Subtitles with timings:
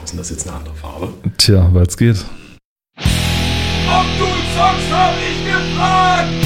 [0.00, 1.12] Warum ist denn das jetzt eine andere Farbe?
[1.36, 2.24] Tja, weil es geht.
[2.96, 6.39] Ob du zockst, hab ich gefragt!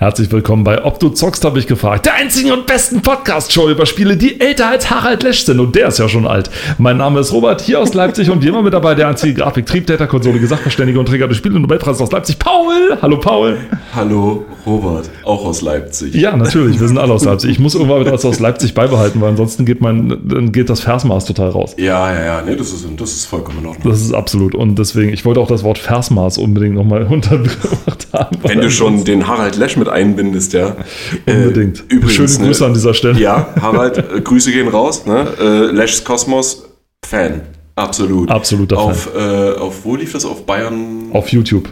[0.00, 2.06] Herzlich willkommen bei Ob du zockst, habe ich gefragt.
[2.06, 5.60] Der einzigen und besten Podcast-Show über Spiele, die älter als Harald Lesch sind.
[5.60, 6.48] Und der ist ja schon alt.
[6.78, 9.66] Mein Name ist Robert, hier aus Leipzig und wie immer mit dabei der einzige Grafik,
[9.66, 12.96] Triebtäter, Konsole, Sachverständige und Träger des Spiele- und Nobelpreises aus Leipzig, Paul.
[13.02, 13.58] Hallo, Paul.
[13.94, 16.14] Hallo, Robert, auch aus Leipzig.
[16.14, 17.50] Ja, natürlich, wir sind alle aus Leipzig.
[17.50, 21.26] Ich muss irgendwann wieder aus Leipzig beibehalten, weil ansonsten geht, mein, dann geht das Versmaß
[21.26, 21.74] total raus.
[21.76, 23.92] Ja, ja, ja, nee, das ist, das ist vollkommen in Ordnung.
[23.92, 24.54] Das ist absolut.
[24.54, 28.38] Und deswegen, ich wollte auch das Wort Versmaß unbedingt nochmal untergebracht haben.
[28.44, 30.76] Wenn du schon den Harald Lesch mit einbindest, ja.
[31.26, 31.80] Unbedingt.
[31.80, 33.18] Äh, übrigens, Schöne Grüße ne, an dieser Stelle.
[33.18, 35.06] Ja, Harald, äh, Grüße gehen raus.
[35.06, 35.26] Ne?
[35.40, 36.64] Äh, Lesch's Kosmos,
[37.06, 37.42] Fan.
[37.76, 38.30] Absolut.
[38.30, 38.84] Absoluter Fan.
[38.84, 40.24] auf, Äh, auf, wo lief das?
[40.24, 41.08] Auf Bayern?
[41.12, 41.70] Auf YouTube.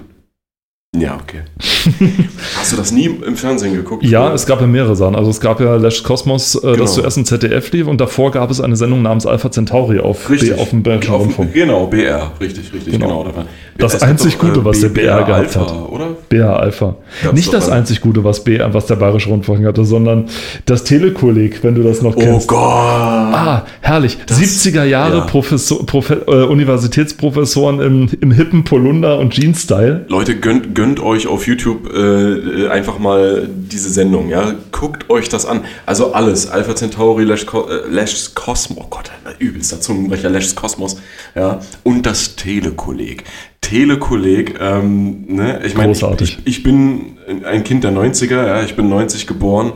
[0.97, 1.41] Ja, okay.
[2.59, 4.03] Hast du das nie im Fernsehen geguckt?
[4.05, 5.17] Ja, es gab ja mehrere Sachen.
[5.17, 6.77] Also es gab ja Lash Cosmos, äh, Genau.
[6.79, 10.31] das zuerst im ZDF lief und davor gab es eine Sendung namens Alpha Centauri auf,
[10.31, 10.55] Richtig.
[10.55, 11.53] B, auf dem Bayerischen Auf- Rundfunk.
[11.53, 13.23] Genau, BR, richtig, richtig, Genau.
[13.23, 13.45] genau.
[13.77, 15.89] Das Es einzig Gute, was der BR gehabt Alpha, hat.
[15.91, 16.07] oder?
[16.31, 16.97] BR Alpha.
[17.23, 20.25] Gab's Nicht das einzig Gute, was, BR, was der Bayerische Rundfunk hatte, sondern
[20.65, 22.49] das Telekolleg, wenn du das noch Oh kennst.
[22.49, 22.59] Gott.
[22.61, 24.17] Ah, herrlich.
[24.27, 25.25] 70er Jahre ja.
[25.27, 30.07] Professor, Profe, äh, Universitätsprofessoren im, im hippen Polunder und Jeans-Style.
[30.09, 34.55] Leute, gönnt, gönnt euch auf YouTube äh, äh, einfach mal diese Sendung, ja.
[34.71, 35.65] Guckt euch das an.
[35.87, 36.49] Also alles.
[36.49, 41.01] Alpha Centauri, Lash, äh, Lash's Cosmos, oh Gott, übelster Zungenbrecher, Lash's Kosmos,
[41.35, 41.59] ja.
[41.83, 43.25] Und das Telekolleg.
[43.61, 48.77] Telekolleg, ähm, ne, ich meine, ich, ich, ich bin ein Kind der 90er, ja, ich
[48.77, 49.73] bin 90 geboren.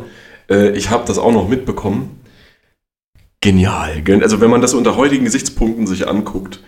[0.49, 2.21] Äh, ich habe das auch noch mitbekommen.
[3.41, 4.03] Genial.
[4.03, 6.61] Gen- Also wenn man das unter heutigen Gesichtspunkten sich anguckt,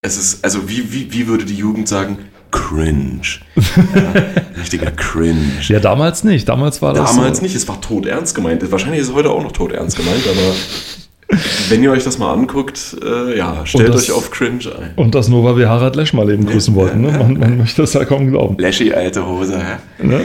[0.00, 2.16] es ist, also wie, wie, wie würde die Jugend sagen?
[2.52, 3.20] Cringe.
[3.56, 4.22] Ja,
[4.60, 5.58] richtiger Cringe.
[5.62, 6.48] Ja, damals nicht.
[6.48, 7.10] Damals war das.
[7.10, 8.70] Damals so, nicht, es war tot ernst gemeint.
[8.70, 11.38] Wahrscheinlich ist es heute auch noch tot ernst gemeint, aber
[11.70, 14.90] wenn ihr euch das mal anguckt, äh, ja, stellt das- euch auf Cringe ein.
[14.96, 17.00] Und das nur, weil wir Harald Lesch mal eben grüßen wollten.
[17.00, 17.10] Ne?
[17.12, 18.56] Man, man möchte das ja kaum glauben.
[18.58, 20.06] Lashy, alte Hose, hä?
[20.06, 20.20] Ne?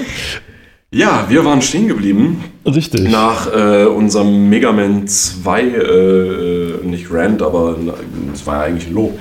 [0.92, 3.10] Ja, wir waren stehen geblieben Richtig.
[3.10, 7.76] nach äh, unserem Mega Man 2, äh, nicht Rant, aber
[8.34, 9.18] es war ja eigentlich ein Lob.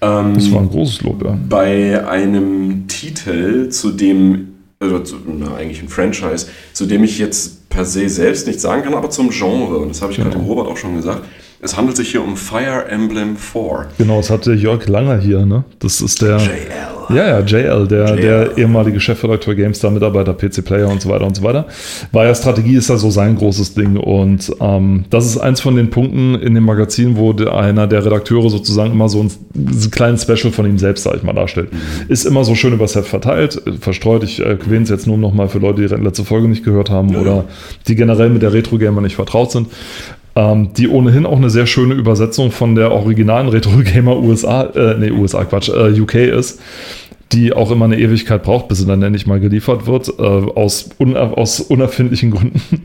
[0.00, 1.36] Ähm, Das war ein großes Lob, ja.
[1.48, 4.48] bei einem Titel, zu dem,
[4.80, 8.82] also zu, na, eigentlich ein Franchise, zu dem ich jetzt per se selbst nicht sagen
[8.82, 11.22] kann, aber zum Genre, und das habe ich gerade dem Robert auch schon gesagt,
[11.60, 13.88] es handelt sich hier um Fire Emblem 4.
[13.98, 15.64] Genau, das hatte Jörg Langer hier, ne?
[15.80, 16.38] Das ist der.
[16.38, 16.88] JL.
[17.10, 18.20] Ja, ja, JL, der, JL.
[18.20, 21.66] der ehemalige Chefredakteur GameStar, Mitarbeiter, PC Player und so weiter und so weiter.
[22.12, 23.96] War ja Strategie, ist ja so sein großes Ding.
[23.96, 28.04] Und ähm, das ist eins von den Punkten in dem Magazin, wo der, einer der
[28.04, 29.30] Redakteure sozusagen immer so ein,
[29.72, 31.70] so kleinen Special von ihm selbst, sag ich mal, darstellt.
[32.08, 34.22] Ist immer so schön übers Heft verteilt, äh, verstreut.
[34.22, 36.90] Ich erwähne es jetzt nur noch mal für Leute, die die letzte Folge nicht gehört
[36.90, 37.44] haben Ja, oder
[37.88, 39.68] die generell mit der Retro-Gamer nicht vertraut sind.
[40.38, 45.10] Ähm, die ohnehin auch eine sehr schöne Übersetzung von der originalen Retro-Gamer USA, äh, nee,
[45.10, 46.60] USA, Quatsch, äh, UK ist,
[47.32, 50.90] die auch immer eine Ewigkeit braucht, bis sie dann endlich mal geliefert wird, äh, aus,
[51.00, 52.60] un aus unerfindlichen Gründen.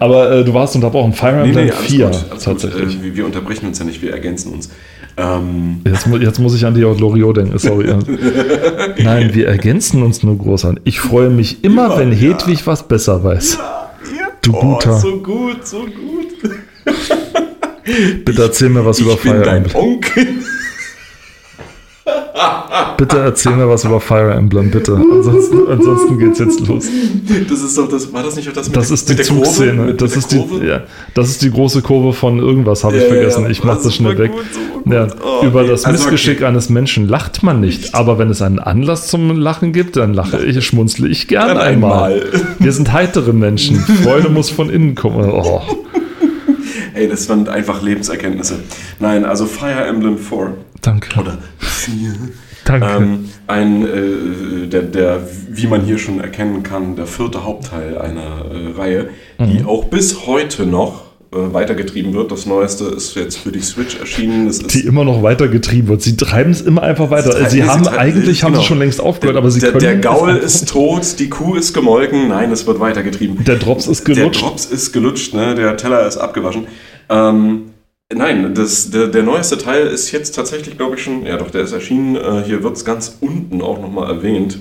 [0.00, 1.12] Aber äh, du warst unterbrochen.
[1.12, 2.96] Fire Emblem 4 alles tatsächlich.
[2.96, 3.04] Gut.
[3.04, 4.70] Äh, wir, unterbrechen uns ja nicht, wir ergänzen uns.
[5.18, 7.88] Ähm, Jetzt, jetzt muss ich an die Loriot denken, sorry.
[9.02, 10.80] Nein, wir ergänzen uns nur groß an.
[10.84, 12.16] Ich freue mich immer, Immer, wenn ja.
[12.16, 13.58] Hedwig was besser weiß.
[14.46, 14.96] Du oh, guter.
[14.96, 16.28] so gut, so gut.
[18.24, 19.66] Bitte erzähl mir was über ich bin dein.
[19.74, 20.44] Onkel.
[22.96, 24.94] Bitte erzähl mir was über Fire Emblem, bitte.
[24.94, 26.86] Ansonsten, ansonsten geht's jetzt los.
[27.48, 29.44] Das ist doch das, war das nicht das mit Das ist die mit der Kurve?
[29.46, 29.82] Zugszene.
[29.84, 30.80] Mit, Das mit ist die, ja,
[31.14, 33.44] das ist die große Kurve von irgendwas, habe ich Ja, vergessen.
[33.44, 34.32] ja, ich mach das das schnell weg.
[34.32, 34.92] gut, super gut.
[34.92, 35.70] Ja, Oh, über okay.
[35.70, 36.46] das Also, Missgeschick okay.
[36.46, 37.94] eines Menschen lacht man nicht.
[37.94, 41.58] Aber wenn es einen Anlass zum Lachen gibt, dann lache ich, schmunzle ich gern Dann
[41.58, 42.12] einmal.
[42.14, 42.22] einmal.
[42.58, 43.76] Wir sind heitere Menschen.
[43.78, 45.30] Freude muss von innen kommen.
[45.30, 45.60] Oh.
[46.94, 48.60] Ey, das waren einfach Lebenserkenntnisse.
[49.00, 51.18] Nein, also Fire Emblem 4 Danke.
[51.20, 52.14] oder 4.
[52.64, 52.86] Danke.
[52.86, 55.20] Ähm, ein, äh, der, der,
[55.50, 59.66] wie man hier schon erkennen kann, der vierte Hauptteil einer äh, Reihe, die Mhm.
[59.68, 62.32] auch bis heute noch äh, weitergetrieben wird.
[62.32, 64.46] Das neueste ist jetzt für die Switch erschienen.
[64.46, 66.02] Das ist die immer noch weitergetrieben wird.
[66.02, 67.30] Sie treiben es immer einfach weiter.
[67.32, 68.62] Sie treiben- Sie sie haben treiben- eigentlich haben genau.
[68.62, 71.72] sie schon längst aufgehört, aber sie der, können der Gaul ist tot, die Kuh ist
[71.72, 72.28] gemolken.
[72.28, 73.44] Nein, es wird weitergetrieben.
[73.44, 74.42] der Drops ist Der gelutscht.
[74.42, 75.54] Drops ist gelutscht, ne?
[75.54, 76.66] der Teller ist abgewaschen.
[77.08, 77.62] Ähm,
[78.14, 81.62] nein, das, der, der neueste Teil ist jetzt tatsächlich, glaube ich, schon, ja doch, der
[81.62, 82.16] ist erschienen.
[82.16, 84.60] Äh, hier wird es ganz unten auch nochmal erwähnt.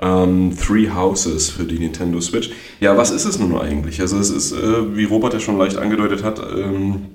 [0.00, 2.50] Ähm, Three Houses für die Nintendo Switch.
[2.80, 4.00] Ja, was ist es nun eigentlich?
[4.00, 7.06] Also es ist, äh, wie Robert ja schon leicht angedeutet hat, ähm,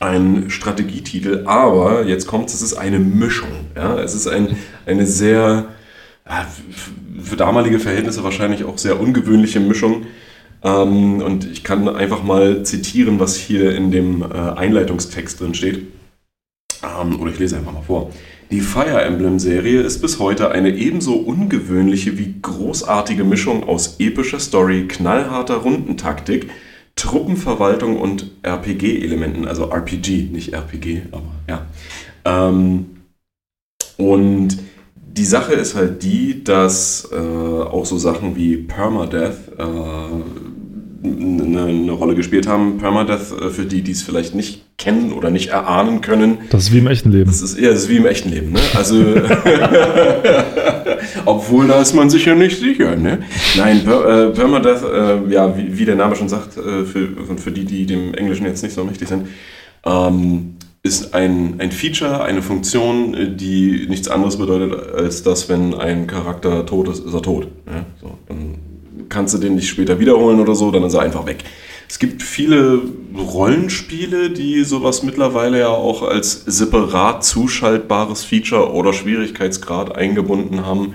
[0.00, 3.48] ein Strategietitel, aber jetzt kommt es ist eine Mischung.
[3.76, 3.98] Ja?
[3.98, 4.56] Es ist ein,
[4.86, 5.68] eine sehr,
[6.24, 6.90] f-
[7.22, 10.06] für damalige Verhältnisse wahrscheinlich auch sehr ungewöhnliche Mischung.
[10.62, 15.86] Ähm, und ich kann einfach mal zitieren, was hier in dem äh, Einleitungstext drin steht.
[16.82, 18.10] Ähm, oder ich lese einfach mal vor.
[18.50, 24.88] Die Fire Emblem-Serie ist bis heute eine ebenso ungewöhnliche wie großartige Mischung aus epischer Story,
[24.88, 26.48] knallharter Rundentaktik,
[26.96, 31.66] Truppenverwaltung und RPG-Elementen, also RPG, nicht RPG, aber ja.
[32.24, 32.86] Ähm,
[33.98, 34.58] und
[35.18, 39.62] die Sache ist halt die, dass äh, auch so Sachen wie Permadeath äh,
[41.04, 42.78] eine, eine Rolle gespielt haben.
[42.78, 46.38] Permadeath, äh, für die, die es vielleicht nicht kennen oder nicht erahnen können.
[46.50, 47.26] Das ist wie im echten Leben.
[47.26, 48.52] Das ist, ja, das ist wie im echten Leben.
[48.52, 48.60] Ne?
[48.74, 48.94] Also,
[51.24, 52.94] obwohl da ist man sich ja nicht sicher.
[52.94, 53.18] Ne?
[53.56, 57.50] Nein, per, äh, Permadeath, äh, ja, wie, wie, der Name schon sagt, äh, für, für
[57.50, 59.26] die, die dem Englischen jetzt nicht so mächtig sind,
[59.84, 66.06] ähm, ist ein, ein Feature, eine Funktion, die nichts anderes bedeutet, als dass, wenn ein
[66.06, 67.48] Charakter tot ist, ist er tot.
[67.66, 67.84] Ja?
[68.00, 68.58] So, dann
[69.08, 71.44] kannst du den nicht später wiederholen oder so, dann ist er einfach weg.
[71.88, 72.80] Es gibt viele
[73.16, 80.94] Rollenspiele, die sowas mittlerweile ja auch als separat zuschaltbares Feature oder Schwierigkeitsgrad eingebunden haben.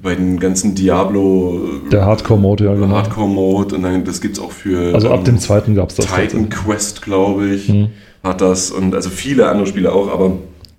[0.00, 1.80] Bei den ganzen Diablo.
[1.90, 2.88] Der Hardcore-Mode, ja, genau.
[2.88, 4.94] Hardcore-Mode und dann, das gibt es auch für.
[4.94, 6.06] Also ab ähm, dem zweiten gab es das.
[6.06, 7.88] Titan Quest, glaube ich, mhm.
[8.24, 10.32] Hat das und also viele andere Spiele auch, aber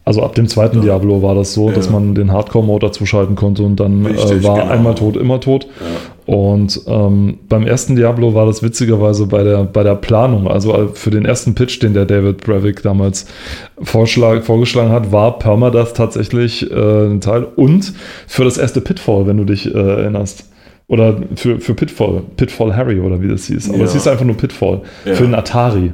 [0.06, 0.84] also ab dem zweiten ja.
[0.84, 1.76] Diablo war das so, ja.
[1.76, 4.72] dass man den Hardcore-Mode dazuschalten konnte und dann Richtig, äh, war genau.
[4.72, 5.66] einmal tot, immer tot.
[5.80, 6.36] Ja.
[6.36, 10.88] Und ähm, beim ersten Diablo war das witzigerweise bei der, bei der Planung, also äh,
[10.94, 13.26] für den ersten Pitch, den der David Brevik damals
[13.82, 17.44] vorgeschlagen hat, war Permadeath tatsächlich äh, ein Teil.
[17.56, 17.94] Und
[18.28, 20.46] für das erste Pitfall, wenn du dich äh, erinnerst.
[20.88, 23.70] Oder für, für Pitfall, Pitfall Harry oder wie das hieß.
[23.70, 23.84] Aber ja.
[23.86, 24.82] es hieß einfach nur Pitfall.
[25.04, 25.16] Ja.
[25.16, 25.92] Für einen Atari.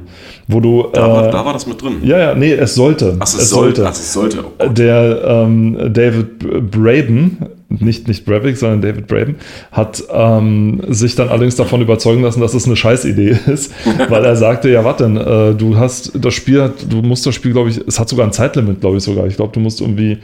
[0.50, 2.02] Wo du, da, war, äh, da war das mit drin.
[2.04, 3.16] Ja, ja, nee, es sollte.
[3.20, 3.86] Ach, es, es sollte.
[3.88, 4.44] Ach, es sollte.
[4.60, 7.38] Oh Der ähm, David Braben,
[7.70, 9.36] nicht, nicht Brevik, sondern David Braben,
[9.72, 13.72] hat ähm, sich dann allerdings davon überzeugen lassen, dass es eine Scheißidee ist,
[14.10, 17.54] weil er sagte, ja, warte denn, äh, du hast das Spiel, du musst das Spiel,
[17.54, 19.26] glaube ich, es hat sogar ein Zeitlimit, glaube ich sogar.
[19.26, 20.18] Ich glaube, du musst irgendwie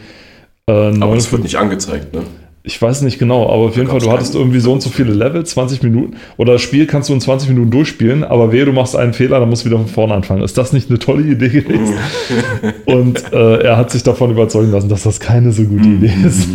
[0.69, 2.23] äh, Aber es wird nicht angezeigt, ne?
[2.67, 5.13] Ich weiß nicht genau, aber auf jeden Fall, du hattest irgendwie so und so viele
[5.13, 6.17] Level, 20 Minuten.
[6.35, 9.39] Oder das Spiel kannst du in 20 Minuten durchspielen, aber wehe, du machst einen Fehler,
[9.39, 10.43] dann musst du wieder von vorne anfangen.
[10.43, 11.95] Ist das nicht eine tolle Idee gewesen?
[12.85, 16.49] und äh, er hat sich davon überzeugen lassen, dass das keine so gute Idee ist.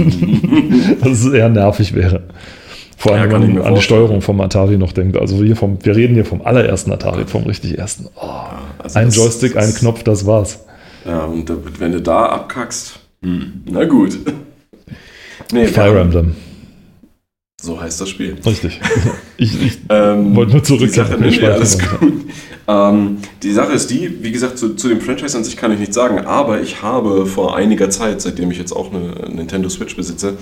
[1.01, 2.25] dass es eher nervig wäre.
[2.99, 5.17] Vor allem, ja, wenn man an die Steuerung vom Atari noch denkt.
[5.17, 8.09] Also hier vom, wir reden hier vom allerersten Atari, vom richtig ersten.
[8.17, 8.29] Oh,
[8.79, 10.63] also ein Joystick, ein Knopf, das war's.
[11.07, 11.51] Ja, und
[11.81, 14.19] wenn du da abkackst, hm, na gut.
[15.53, 16.35] Nee, Fire Emblem.
[17.61, 18.37] So heißt das Spiel.
[18.45, 18.81] Richtig.
[19.39, 20.83] Ich, ich ähm, wollte nur zurück.
[20.83, 22.13] Die Sache, nee, nee, alles gut.
[22.69, 25.81] Ähm, die Sache ist die, wie gesagt, zu, zu, dem Franchise an sich kann ich
[25.81, 29.97] nichts sagen, aber ich habe vor einiger Zeit, seitdem ich jetzt auch eine Nintendo Switch
[29.97, 30.37] besitze,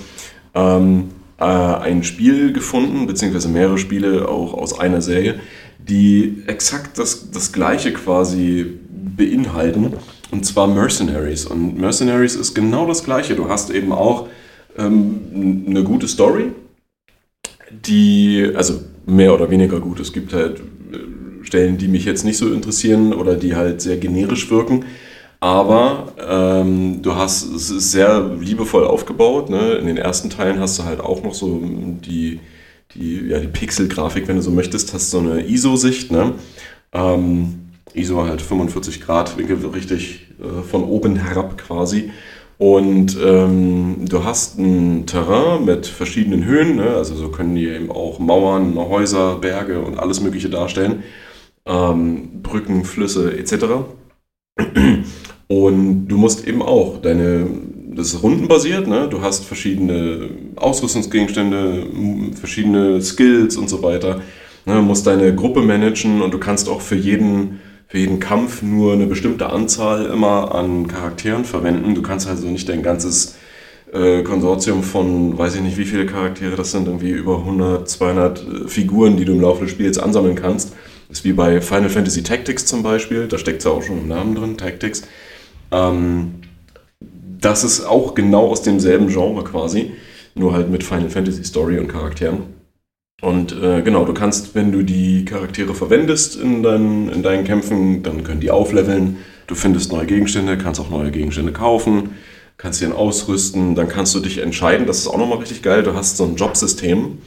[0.55, 1.09] ähm,
[1.39, 5.41] äh, ein Spiel gefunden, beziehungsweise mehrere Spiele auch aus einer Serie,
[5.79, 8.67] die exakt das, das gleiche quasi
[9.17, 9.95] beinhalten,
[10.31, 11.47] und zwar Mercenaries.
[11.47, 13.35] Und Mercenaries ist genau das gleiche.
[13.35, 14.29] Du hast eben auch
[14.79, 16.53] ähm, eine gute Story,
[17.71, 20.01] die, also mehr oder weniger gut.
[20.01, 23.97] Es gibt halt äh, Stellen, die mich jetzt nicht so interessieren oder die halt sehr
[23.97, 24.85] generisch wirken.
[25.41, 29.49] Aber ähm, du hast es ist sehr liebevoll aufgebaut.
[29.49, 29.73] Ne?
[29.75, 32.41] In den ersten Teilen hast du halt auch noch so die,
[32.95, 36.11] die, ja, die Pixel-Grafik, wenn du so möchtest, hast so eine ISO-Sicht.
[36.11, 36.35] Ne?
[36.93, 42.11] Ähm, ISO halt 45 Grad Winkel, richtig äh, von oben herab quasi.
[42.61, 46.91] Und ähm, du hast ein Terrain mit verschiedenen Höhen, ne?
[46.91, 51.03] also so können die eben auch Mauern, Häuser, Berge und alles Mögliche darstellen,
[51.65, 53.65] ähm, Brücken, Flüsse etc.
[55.49, 57.47] Und du musst eben auch deine,
[57.95, 59.09] das ist rundenbasiert, ne?
[59.09, 61.87] du hast verschiedene Ausrüstungsgegenstände,
[62.39, 64.21] verschiedene Skills und so weiter,
[64.67, 64.83] ne?
[64.83, 69.07] musst deine Gruppe managen und du kannst auch für jeden für jeden Kampf nur eine
[69.07, 71.97] bestimmte Anzahl immer an Charakteren verwenden.
[71.97, 73.35] Du kannst also nicht dein ganzes
[73.93, 78.39] äh, Konsortium von, weiß ich nicht, wie viele Charaktere das sind, irgendwie über 100, 200
[78.39, 80.73] äh, Figuren, die du im Laufe des Spiels ansammeln kannst.
[81.09, 83.99] Das ist wie bei Final Fantasy Tactics zum Beispiel, da steckt es ja auch schon
[83.99, 85.03] im Namen drin, Tactics.
[85.73, 86.35] Ähm,
[87.41, 89.91] das ist auch genau aus demselben Genre quasi,
[90.37, 92.60] nur halt mit Final Fantasy Story und Charakteren.
[93.21, 98.03] Und äh, genau, du kannst, wenn du die Charaktere verwendest in deinen, in deinen Kämpfen,
[98.03, 99.19] dann können die aufleveln.
[99.47, 102.11] Du findest neue Gegenstände, kannst auch neue Gegenstände kaufen,
[102.57, 103.75] kannst sie ausrüsten.
[103.75, 106.37] Dann kannst du dich entscheiden, das ist auch nochmal richtig geil, du hast so ein
[106.37, 107.19] Jobsystem.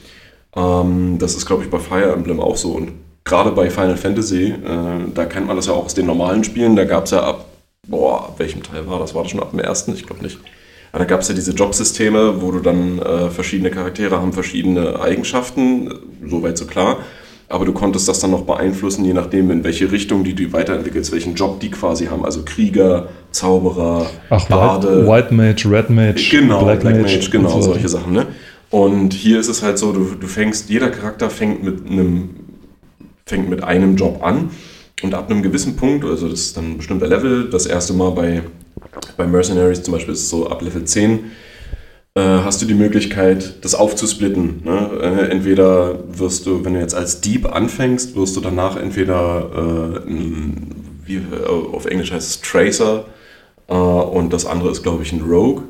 [0.55, 2.71] Ähm, das ist, glaube ich, bei Fire Emblem auch so.
[2.71, 6.43] Und gerade bei Final Fantasy, äh, da kennt man das ja auch aus den normalen
[6.43, 6.75] Spielen.
[6.75, 7.45] Da gab es ja ab,
[7.87, 9.13] boah, ab welchem Teil war das?
[9.13, 9.93] War das schon ab dem ersten?
[9.93, 10.39] Ich glaube nicht.
[10.93, 15.91] Da gab es ja diese Jobsysteme, wo du dann äh, verschiedene Charaktere haben verschiedene Eigenschaften,
[16.25, 16.99] soweit so klar.
[17.49, 21.11] aber du konntest das dann noch beeinflussen, je nachdem, in welche Richtung die du weiterentwickelst,
[21.11, 22.25] welchen Job die quasi haben.
[22.25, 25.07] Also Krieger, Zauberer, Ach, Bade.
[25.07, 28.13] White, White Mage, Red Mage, Genau, Black, Mage, genau, und so solche Sachen.
[28.13, 28.25] Ne?
[28.69, 32.29] Und hier ist es halt so, du, du fängst, jeder Charakter fängt mit einem,
[33.25, 34.49] fängt mit einem Job an
[35.03, 38.11] und ab einem gewissen Punkt, also das ist dann ein bestimmter Level, das erste Mal
[38.11, 38.41] bei,
[39.17, 41.31] bei Mercenaries zum Beispiel ist es so ab Level 10,
[42.15, 44.61] äh, hast du die Möglichkeit, das aufzusplitten.
[44.63, 44.89] Ne?
[45.01, 50.09] Äh, entweder wirst du, wenn du jetzt als Dieb anfängst, wirst du danach entweder, äh,
[50.09, 53.05] ein, wie äh, auf Englisch heißt es Tracer,
[53.67, 55.63] äh, und das andere ist, glaube ich, ein Rogue.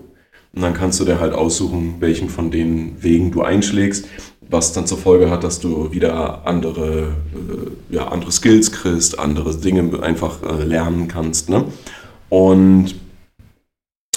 [0.56, 4.08] Und dann kannst du dir halt aussuchen, welchen von den Wegen du einschlägst,
[4.42, 7.16] was dann zur Folge hat, dass du wieder andere,
[7.90, 11.50] äh, ja, andere Skills kriegst, andere Dinge einfach äh, lernen kannst.
[11.50, 11.66] Ne?
[12.30, 12.96] Und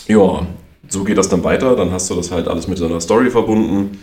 [0.09, 0.47] ja,
[0.89, 1.77] so geht das dann weiter.
[1.77, 3.99] Dann hast du das halt alles mit so einer Story verbunden.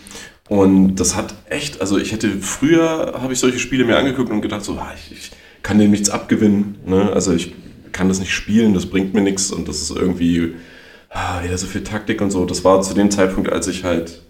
[0.48, 4.42] Und das hat echt, also ich hätte früher, habe ich solche Spiele mir angeguckt und
[4.42, 5.30] gedacht, so, ah, ich, ich
[5.62, 6.76] kann dem nichts abgewinnen.
[6.84, 7.10] Ne?
[7.12, 7.54] Also ich
[7.92, 10.54] kann das nicht spielen, das bringt mir nichts und das ist irgendwie
[11.10, 12.44] ah, wieder so viel Taktik und so.
[12.44, 14.22] Das war zu dem Zeitpunkt, als ich halt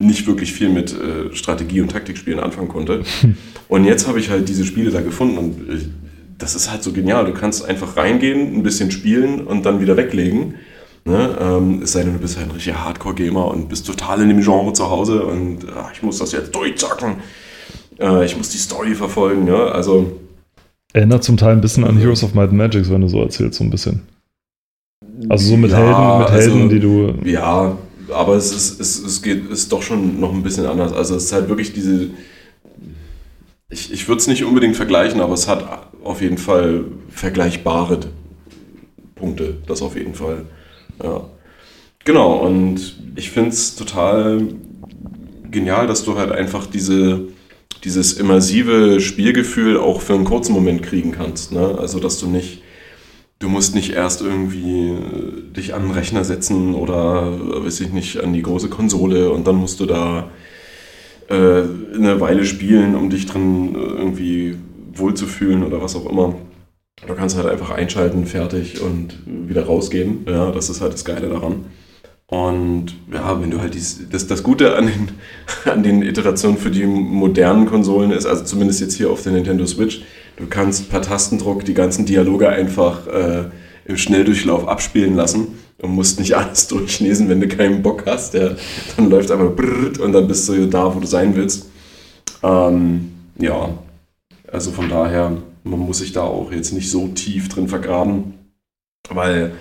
[0.00, 3.02] nicht wirklich viel mit äh, Strategie- und Taktikspielen anfangen konnte.
[3.68, 5.82] Und jetzt habe ich halt diese Spiele da gefunden und äh,
[6.38, 7.26] das ist halt so genial.
[7.26, 10.54] Du kannst einfach reingehen, ein bisschen spielen und dann wieder weglegen.
[11.04, 11.36] Ne?
[11.40, 14.40] Ähm, es sei denn, du bist halt ein richtiger Hardcore-Gamer und bist total in dem
[14.42, 17.16] Genre zu Hause und ach, ich muss das jetzt durchzocken.
[17.98, 19.44] Äh, ich muss die Story verfolgen.
[19.44, 19.56] Ne?
[19.56, 20.18] Also
[20.92, 23.58] Erinnert zum Teil ein bisschen an Heroes of Might and Magic, wenn du so erzählst,
[23.58, 24.02] so ein bisschen.
[25.28, 27.28] Also so mit Ja, Helden, mit Helden, also- die du.
[27.28, 27.76] Ja,
[28.10, 30.92] aber es ist, es, es geht, ist doch schon noch ein bisschen anders.
[30.92, 32.10] Also es ist halt wirklich diese.
[33.70, 35.64] Ich, ich würde es nicht unbedingt vergleichen, aber es hat
[36.02, 38.00] auf jeden Fall vergleichbare
[39.14, 39.58] Punkte.
[39.66, 40.46] Das auf jeden Fall.
[41.02, 41.28] Ja.
[42.04, 44.46] Genau, und ich finde es total
[45.50, 47.28] genial, dass du halt einfach diese,
[47.84, 51.52] dieses immersive Spielgefühl auch für einen kurzen Moment kriegen kannst.
[51.52, 51.76] Ne?
[51.78, 52.62] Also, dass du nicht
[53.40, 57.92] Du musst nicht erst irgendwie äh, dich an den Rechner setzen oder, äh, weiß ich
[57.92, 60.30] nicht, an die große Konsole und dann musst du da
[61.28, 61.34] äh,
[61.94, 64.56] eine Weile spielen, um dich drin äh, irgendwie
[64.92, 66.34] wohlzufühlen oder was auch immer.
[67.06, 70.26] Du kannst halt einfach einschalten, fertig und wieder rausgehen.
[70.28, 71.66] Ja, das ist halt das Geile daran.
[72.30, 75.08] Und ja, wenn du halt dies, das, das Gute an den,
[75.72, 79.64] an den Iterationen für die modernen Konsolen ist, also zumindest jetzt hier auf der Nintendo
[79.64, 80.02] Switch,
[80.36, 83.44] du kannst per Tastendruck die ganzen Dialoge einfach äh,
[83.86, 88.34] im Schnelldurchlauf abspielen lassen und musst nicht alles durchlesen, wenn du keinen Bock hast.
[88.34, 88.50] Ja,
[88.96, 91.70] dann läuft einfach brrrt und dann bist du da, wo du sein willst.
[92.42, 93.70] Ähm, ja,
[94.52, 95.32] also von daher,
[95.68, 98.34] man muss sich da auch jetzt nicht so tief drin vergraben,
[99.10, 99.52] weil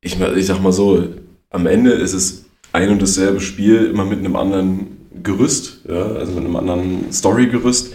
[0.00, 1.04] ich, ich sag mal so,
[1.50, 6.32] am Ende ist es ein und dasselbe Spiel, immer mit einem anderen Gerüst, ja, also
[6.32, 7.94] mit einem anderen Story-Gerüst,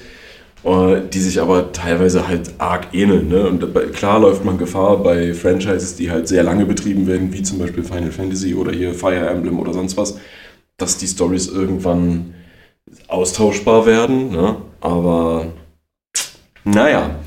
[0.64, 3.30] äh, die sich aber teilweise halt arg ähneln.
[3.30, 3.48] Ne?
[3.48, 7.60] Und klar läuft man Gefahr bei Franchises, die halt sehr lange betrieben werden, wie zum
[7.60, 10.18] Beispiel Final Fantasy oder hier Fire Emblem oder sonst was,
[10.78, 12.34] dass die Stories irgendwann
[13.08, 14.32] austauschbar werden.
[14.32, 14.58] Ne?
[14.82, 15.54] Aber
[16.64, 17.20] naja,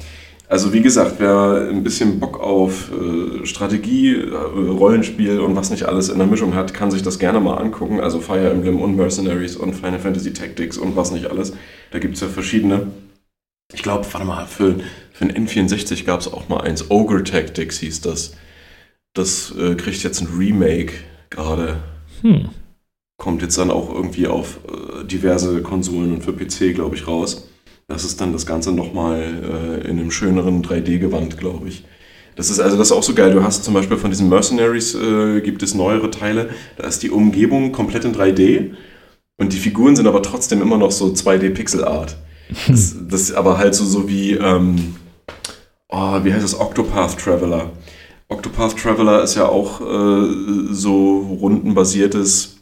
[0.47, 5.85] also wie gesagt, wer ein bisschen Bock auf äh, Strategie, äh, Rollenspiel und was nicht
[5.85, 8.01] alles in der Mischung hat, kann sich das gerne mal angucken.
[8.01, 11.55] Also Fire Emblem und Mercenaries und Final Fantasy Tactics und was nicht alles.
[11.93, 12.89] Da gibt es ja verschiedene.
[13.73, 14.77] Ich glaube, warte mal, für,
[15.13, 16.91] für den N64 gab es auch mal eins.
[16.91, 18.37] Ogre Tactics hieß das.
[19.15, 20.93] Das äh, kriegt jetzt ein Remake
[21.31, 21.79] gerade.
[22.21, 22.51] Hm.
[23.17, 27.44] Kommt jetzt dann auch irgendwie auf äh, diverse Konsolen und für PC, glaube ich, raus.
[27.87, 31.85] Das ist dann das Ganze nochmal äh, in einem schöneren 3D-Gewand, glaube ich.
[32.37, 33.33] Das ist also das ist auch so geil.
[33.33, 36.51] Du hast zum Beispiel von diesen Mercenaries äh, gibt es neuere Teile.
[36.77, 38.73] Da ist die Umgebung komplett in 3D
[39.37, 42.17] und die Figuren sind aber trotzdem immer noch so 2D-Pixel-Art.
[42.69, 44.97] Das, das ist aber halt so, so wie, ähm,
[45.89, 46.59] oh, wie heißt das?
[46.59, 47.71] Octopath Traveler.
[48.29, 50.27] Octopath Traveler ist ja auch äh,
[50.71, 52.54] so rundenbasiertes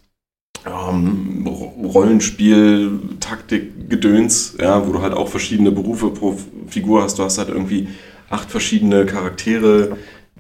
[0.66, 6.36] ähm, Ro- Rollenspiel, Taktik, Gedöns, ja, wo du halt auch verschiedene Berufe pro
[6.68, 7.18] Figur hast.
[7.18, 7.88] Du hast halt irgendwie
[8.30, 9.96] acht verschiedene Charaktere,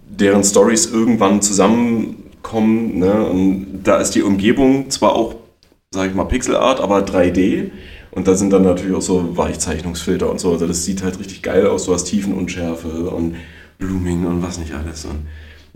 [0.08, 2.98] deren Stories irgendwann zusammenkommen.
[2.98, 3.26] Ne?
[3.26, 5.34] Und da ist die Umgebung zwar auch,
[5.90, 7.70] sag ich mal, Pixelart, aber 3D.
[8.12, 10.52] Und da sind dann natürlich auch so Weichzeichnungsfilter und so.
[10.52, 11.86] Also das sieht halt richtig geil aus.
[11.86, 13.36] Du hast Tiefenunschärfe und
[13.78, 15.04] Blooming und was nicht alles.
[15.06, 15.26] Und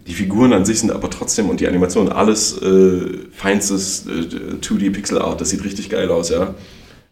[0.06, 4.92] die Figuren an sich sind aber trotzdem und die Animation alles äh, feinstes äh, 2D
[4.92, 5.40] Pixel Art.
[5.40, 6.54] Das sieht richtig geil aus, ja.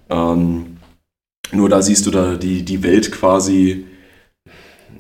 [0.09, 0.77] Ähm,
[1.53, 3.87] nur da siehst du da die, die Welt quasi,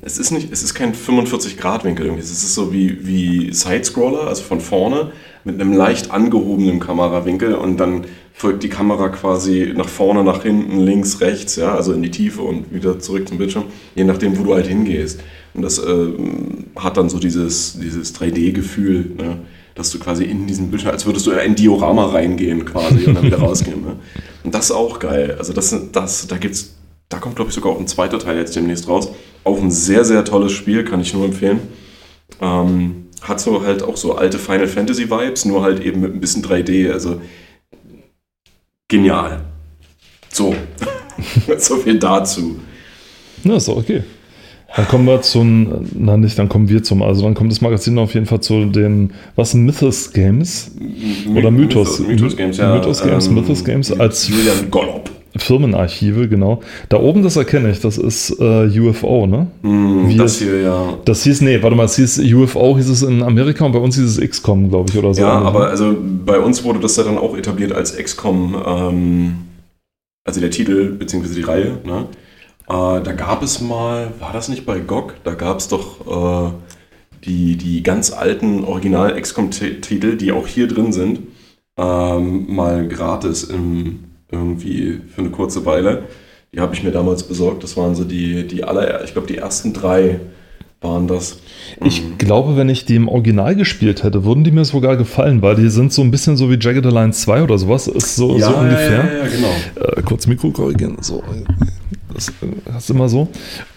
[0.02, 2.22] es ist nicht, es ist kein 45-Grad-Winkel irgendwie.
[2.22, 5.12] Es ist so wie, wie Sidescroller, also von vorne,
[5.44, 10.80] mit einem leicht angehobenen Kamerawinkel und dann folgt die Kamera quasi nach vorne, nach hinten,
[10.80, 14.42] links, rechts, ja, also in die Tiefe und wieder zurück zum Bildschirm, je nachdem, wo
[14.42, 15.20] du halt hingehst.
[15.54, 16.08] Und das äh,
[16.76, 19.38] hat dann so dieses, dieses 3D-Gefühl, ne?
[19.74, 23.14] dass du quasi in diesen Bildschirm, als würdest du in ein Diorama reingehen quasi und
[23.14, 23.82] dann wieder rausgehen.
[23.82, 23.96] Ne?
[24.42, 25.36] Und das ist auch geil.
[25.38, 26.74] Also das, das da gibt's,
[27.08, 29.10] da kommt glaube ich sogar auch ein zweiter Teil jetzt demnächst raus.
[29.44, 31.60] Auch ein sehr, sehr tolles Spiel, kann ich nur empfehlen.
[32.40, 36.20] Ähm, hat so halt auch so alte Final Fantasy Vibes, nur halt eben mit ein
[36.20, 36.90] bisschen 3D.
[36.90, 37.20] Also
[38.88, 39.42] genial.
[40.30, 40.54] So.
[41.58, 42.58] so viel dazu.
[43.44, 44.02] Na, ist doch okay.
[44.76, 47.96] Dann kommen wir zum, na nicht, dann kommen wir zum, also dann kommt das Magazin
[47.96, 50.72] auf jeden Fall zu den, was, Mythos Games?
[51.32, 52.00] Oder Mythos.
[52.00, 52.74] Mythos Games, ja.
[52.74, 55.10] Mythos Games, ähm, Mythos Games als Julian Gollop.
[55.36, 56.60] Firmenarchive, genau.
[56.88, 59.48] Da oben, das erkenne ich, das ist äh, UFO, ne?
[59.62, 60.98] Hm, Wie das hier, ja.
[61.04, 63.96] Das hieß, nee, warte mal, es hieß UFO, hieß es in Amerika und bei uns
[63.96, 65.22] hieß es XCOM, glaube ich, oder so.
[65.22, 69.34] Ja, aber also bei uns wurde das ja dann auch etabliert als XCOM, ähm,
[70.24, 71.78] also der Titel beziehungsweise die Reihe.
[71.84, 72.06] Ne?
[72.68, 75.14] Äh, da gab es mal, war das nicht bei GOG?
[75.24, 76.52] Da gab es doch äh,
[77.24, 81.20] die, die ganz alten Original XCOM-Titel, die auch hier drin sind,
[81.76, 86.04] ähm, mal gratis im, irgendwie für eine kurze Weile.
[86.52, 87.62] Die habe ich mir damals besorgt.
[87.64, 90.20] Das waren so die, die aller, ich glaube, die ersten drei
[90.84, 91.38] waren das.
[91.84, 95.56] Ich glaube, wenn ich die im Original gespielt hätte, würden die mir sogar gefallen, weil
[95.56, 97.88] die sind so ein bisschen so wie Jagged Alliance 2 oder sowas.
[97.88, 99.04] Ist so, so ungefähr.
[99.04, 99.88] Ja, ja, genau.
[99.96, 100.98] Äh, kurz Mikro korrigieren.
[101.00, 101.22] So,
[102.12, 103.28] das äh, ist immer so.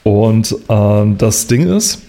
[0.04, 2.04] Und äh, das Ding ist,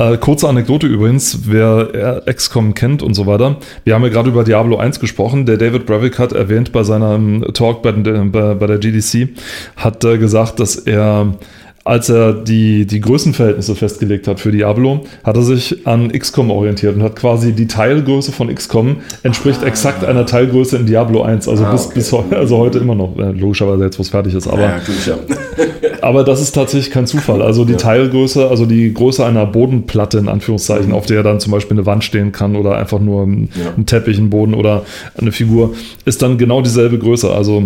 [0.00, 3.56] äh, kurze Anekdote übrigens, wer XCOM kennt und so weiter.
[3.84, 5.44] Wir haben ja gerade über Diablo 1 gesprochen.
[5.46, 9.28] Der David Brevik hat erwähnt bei seinem Talk bei, der- bei, bei der GDC,
[9.76, 11.34] hat äh, gesagt, dass er
[11.84, 16.94] als er die, die Größenverhältnisse festgelegt hat für Diablo, hat er sich an XCOM orientiert
[16.94, 21.64] und hat quasi die Teilgröße von XCOM entspricht exakt einer Teilgröße in Diablo 1, also
[21.64, 21.94] Ah, bis, okay.
[21.94, 24.80] bis heute, also heute immer noch, äh, logischerweise jetzt, wo es fertig ist, aber ja,
[26.02, 27.40] aber das ist tatsächlich kein Zufall.
[27.42, 27.78] Also die Ja.
[27.78, 32.04] Teilgröße, also die Größe einer Bodenplatte in Anführungszeichen, auf der dann zum Beispiel eine Wand
[32.04, 33.72] stehen kann oder einfach nur ein, Ja.
[33.76, 34.82] ein Teppich, ein Boden oder
[35.16, 37.30] eine Figur, ist dann genau dieselbe Größe.
[37.32, 37.64] Also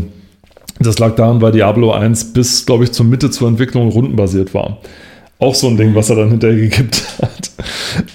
[0.84, 4.78] das lag daran, weil Diablo 1 bis, glaube ich, zur Mitte zur Entwicklung rundenbasiert war.
[5.38, 7.50] Auch so ein Ding, was er dann hinterher gekippt hat.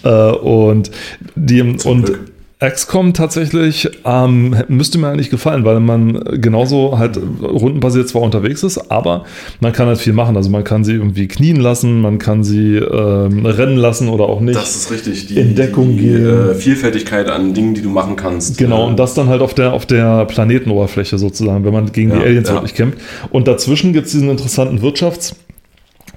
[0.03, 0.91] Äh, und
[1.36, 2.32] die, Zum und Glück.
[2.60, 8.91] XCOM tatsächlich ähm, müsste mir eigentlich gefallen, weil man genauso halt rundenbasiert zwar unterwegs ist,
[8.91, 9.24] aber
[9.62, 10.36] man kann halt viel machen.
[10.36, 14.41] Also man kann sie irgendwie knien lassen, man kann sie ähm, rennen lassen oder auch
[14.41, 14.58] nicht.
[14.60, 15.28] Das ist richtig.
[15.28, 16.50] Die, In Deckung die, gehen.
[16.52, 18.58] Äh, Vielfältigkeit an Dingen, die du machen kannst.
[18.58, 22.17] Genau, und das dann halt auf der, auf der Planetenoberfläche sozusagen, wenn man gegen die
[22.17, 22.56] Ja, Aliens ja.
[22.56, 23.00] wirklich kämpft.
[23.32, 25.34] Und dazwischen gibt es diesen interessanten Wirtschafts-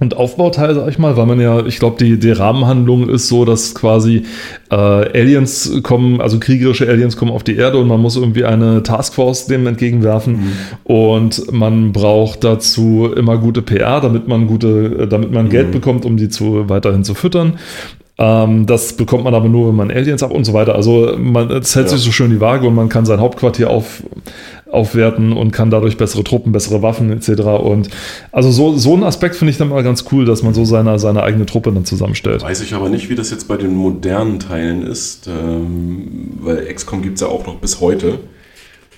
[0.01, 3.45] und Aufbauteil, sag ich mal, weil man ja, ich glaube, die, die Rahmenhandlung ist so,
[3.45, 4.25] dass quasi
[4.71, 8.83] äh, Aliens kommen, also kriegerische Aliens kommen auf die Erde und man muss irgendwie eine
[8.83, 10.33] Taskforce dem entgegenwerfen.
[10.35, 10.53] Mhm.
[10.85, 15.73] Und man braucht dazu immer gute PR, damit man gute, damit man Geld Mhm.
[15.73, 17.55] bekommt, um die zu weiterhin zu füttern.
[18.19, 20.75] Ähm, das bekommt man aber nur, wenn man Aliens ab und so weiter.
[20.75, 21.93] Also man es hält Ja.
[21.97, 24.03] sich so schön die Waage und man kann sein Hauptquartier auf,
[24.73, 27.43] aufwerten und kann dadurch bessere Truppen, bessere Waffen etc.
[27.63, 27.91] Und
[28.33, 30.99] also so, so ein Aspekt finde ich dann mal ganz cool, dass man so seine,
[30.99, 32.43] seine eigene Truppe dann zusammenstellt.
[32.43, 37.03] Weiß ich aber nicht, wie das jetzt bei den modernen Teilen ist, ähm, weil XCOM
[37.03, 38.21] gibt es ja auch noch bis heute,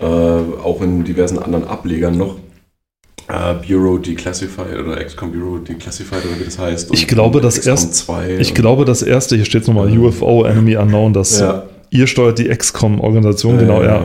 [0.01, 2.37] äh, auch in diversen anderen Ablegern noch.
[3.27, 6.91] Äh, Bureau Declassified oder XCOM Bureau Declassified oder wie das heißt.
[6.93, 9.99] Ich glaube, das XCOM erst- 2 Ich und- glaube, das erste, hier steht nochmal Ja.
[9.99, 11.65] UFO Enemy Unknown, das Ja.
[11.95, 14.03] Ihr steuert die XCOM-Organisation, genau, ja.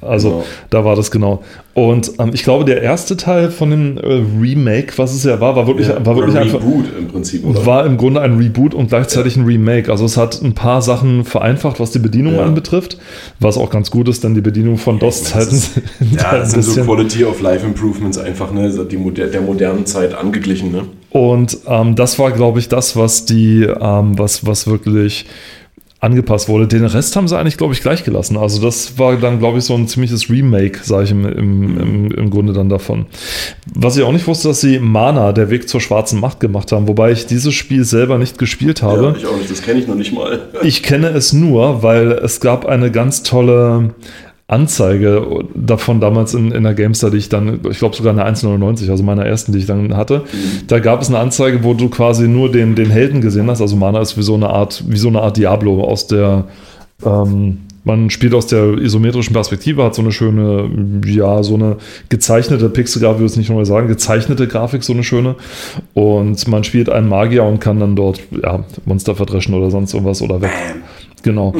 [0.00, 0.44] Also genau.
[0.70, 1.42] da war das genau.
[1.74, 5.54] Und ähm, ich glaube, der erste Teil von dem äh, Remake, was es ja war,
[5.54, 6.60] war wirklich, ja, war wirklich oder einfach.
[6.60, 7.66] Reboot im Prinzip, oder?
[7.66, 9.90] War im Grunde ein Reboot und gleichzeitig ein Remake.
[9.90, 12.44] Also es hat ein paar Sachen vereinfacht, was die Bedienung Ja.
[12.44, 12.96] anbetrifft,
[13.38, 15.56] was auch ganz gut ist, denn die Bedienung von DOS-Zeiten
[16.16, 18.70] ja, ein das sind so Quality of Life Improvements einfach, ne?
[18.90, 20.84] Die, der modernen Zeit angeglichen, ne?
[21.10, 25.26] Und ähm, das war, glaube ich, das, was die, ähm, was, was wirklich
[26.06, 26.66] angepasst wurde.
[26.66, 28.36] Den Rest haben sie eigentlich, glaube ich, gleich gelassen.
[28.36, 32.10] Also das war dann, glaube ich, so ein ziemliches Remake, sage ich im, im, im,
[32.10, 33.06] im Grunde dann davon.
[33.74, 36.88] Was ich auch nicht wusste, dass sie Mana, der Weg zur schwarzen Macht gemacht haben,
[36.88, 39.02] wobei ich dieses Spiel selber nicht gespielt habe.
[39.02, 40.48] Ja, ich auch nicht, das kenne ich noch nicht mal.
[40.62, 43.94] Ich kenne es nur, weil es gab eine ganz tolle
[44.48, 48.88] Anzeige davon damals in, in der GameStar, die ich dann, ich glaube sogar eine 1,99,
[48.90, 50.22] also meiner ersten, die ich dann hatte.
[50.68, 53.60] Da gab es eine Anzeige, wo du quasi nur den, den Helden gesehen hast.
[53.60, 56.44] Also Mana ist wie so eine Art, wie so eine Art Diablo aus der,
[57.04, 60.70] ähm, Man spielt aus der isometrischen Perspektive, hat so eine schöne,
[61.06, 61.76] ja, so eine
[62.08, 65.34] gezeichnete Pixelgrafik, würde ich nicht nochmal sagen, gezeichnete Grafik, so eine schöne.
[65.94, 70.22] Und man spielt einen Magier und kann dann dort ja, Monster verdreschen oder sonst irgendwas
[70.22, 70.50] oder weg.
[71.26, 71.54] Genau.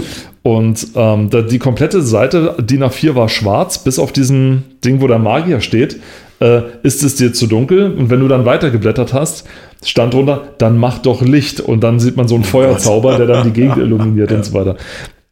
[0.44, 5.18] Und ähm, die komplette Seite DIN A4 war schwarz, bis auf diesen Ding, wo der
[5.18, 5.98] Magier steht,
[6.38, 7.92] äh, ist es dir zu dunkel.
[7.92, 9.44] Und wenn du dann weitergeblättert hast,
[9.84, 11.58] stand drunter, dann mach doch Licht.
[11.58, 14.36] Und dann sieht man so einen oh Feuerzauber, der dann die Gegend illuminiert ja.
[14.36, 14.76] und so weiter.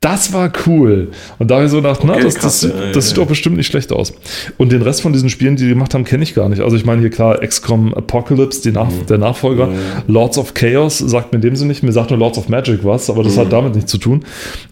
[0.05, 1.09] Das war cool.
[1.38, 3.57] Und da habe ich so gedacht, okay, na, das, das, das, das sieht doch bestimmt
[3.57, 4.12] nicht schlecht aus.
[4.59, 6.61] Und den Rest von diesen Spielen, die die gemacht haben, kenne ich gar nicht.
[6.61, 9.07] Also ich meine hier klar XCOM Apocalypse, Nach mhm.
[9.09, 9.69] der Nachfolger.
[9.69, 9.79] Mhm.
[10.07, 11.83] Lords of Chaos sagt mir in dem Sinne nicht.
[11.83, 13.40] Mir sagt nur Lords of Magic was, aber das mhm.
[13.40, 14.27] hat damit nichts zu tun.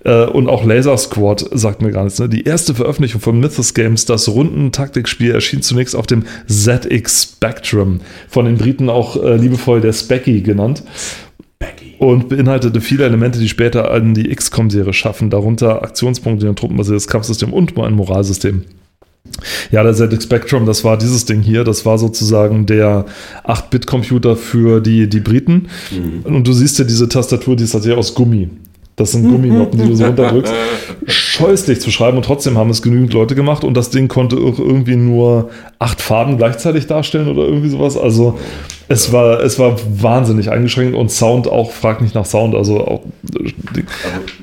[0.05, 2.18] Äh, und auch Laser Squad sagt mir gar nichts.
[2.18, 2.29] Ne?
[2.29, 8.01] Die erste Veröffentlichung von Mythos Games, das Rundentaktikspiel, erschien zunächst auf dem ZX Spectrum.
[8.29, 10.83] Von den Briten auch äh, liebevoll der Specky genannt
[11.98, 17.53] und beinhaltete viele Elemente, die später an die XCOM-Serie schaffen, darunter Aktionspunkte, ein truppenbasiertes Kampfsystem
[17.53, 18.64] und ein Moralsystem.
[19.70, 23.07] Ja, der ZX Spectrum, das war dieses Ding hier, das war sozusagen der
[23.44, 25.68] 8-Bit-Computer für die, die Briten.
[25.90, 26.35] Mhm.
[26.35, 28.51] Und du siehst ja diese Tastatur, die ist tatsächlich aus Gummi.
[28.96, 30.52] Das sind Gumminoppen, die du so runterdrückst.
[31.07, 34.96] Scheußlich zu schreiben und trotzdem haben es genügend Leute gemacht und das Ding konnte irgendwie
[34.96, 37.96] nur acht Farben gleichzeitig darstellen oder irgendwie sowas.
[37.96, 38.38] Also
[38.88, 43.02] es war, es war wahnsinnig eingeschränkt und Sound auch, frag nicht nach Sound, also auch.
[43.35, 43.50] Also,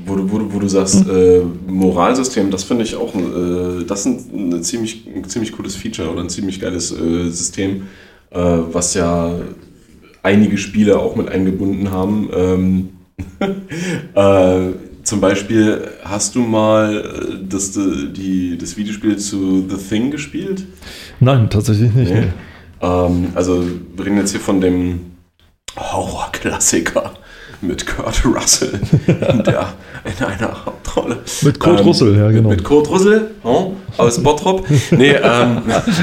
[0.06, 1.12] wo, du, wo, du, wo du sagst, hm?
[1.16, 5.76] äh, Moralsystem, das finde ich auch, äh, das ist ein, ein, ziemlich, ein ziemlich cooles
[5.76, 7.84] Feature oder ein ziemlich geiles äh, System,
[8.32, 9.34] äh, was ja
[10.24, 12.30] einige Spiele auch mit eingebunden haben.
[12.36, 12.90] Ähm,
[14.16, 14.74] äh,
[15.04, 20.66] zum Beispiel, hast du mal äh, das, die, das Videospiel zu The Thing gespielt?
[21.20, 22.12] Nein, tatsächlich nicht.
[22.12, 22.28] Nee.
[22.82, 25.12] Ähm, also wir reden jetzt hier von dem
[25.76, 27.14] Horrorklassiker
[27.62, 29.74] mit Kurt Russell der,
[30.06, 30.56] in einer
[30.90, 31.18] Hauptrolle.
[31.42, 32.50] Mit Kurt ähm, Russell, ja genau.
[32.50, 34.66] Mit Kurt Russell oh, aus Bottrop.
[34.92, 35.62] Nee, ähm,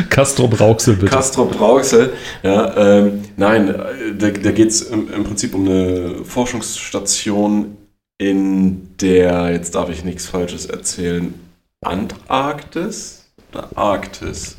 [0.09, 1.11] Castro Brauxel, bitte.
[1.11, 2.77] Castro Brauxel, ja.
[2.77, 3.75] Ähm, nein,
[4.19, 7.77] da, da geht es im, im Prinzip um eine Forschungsstation
[8.19, 11.35] in der, jetzt darf ich nichts Falsches erzählen,
[11.83, 14.57] Antarktis oder Arktis?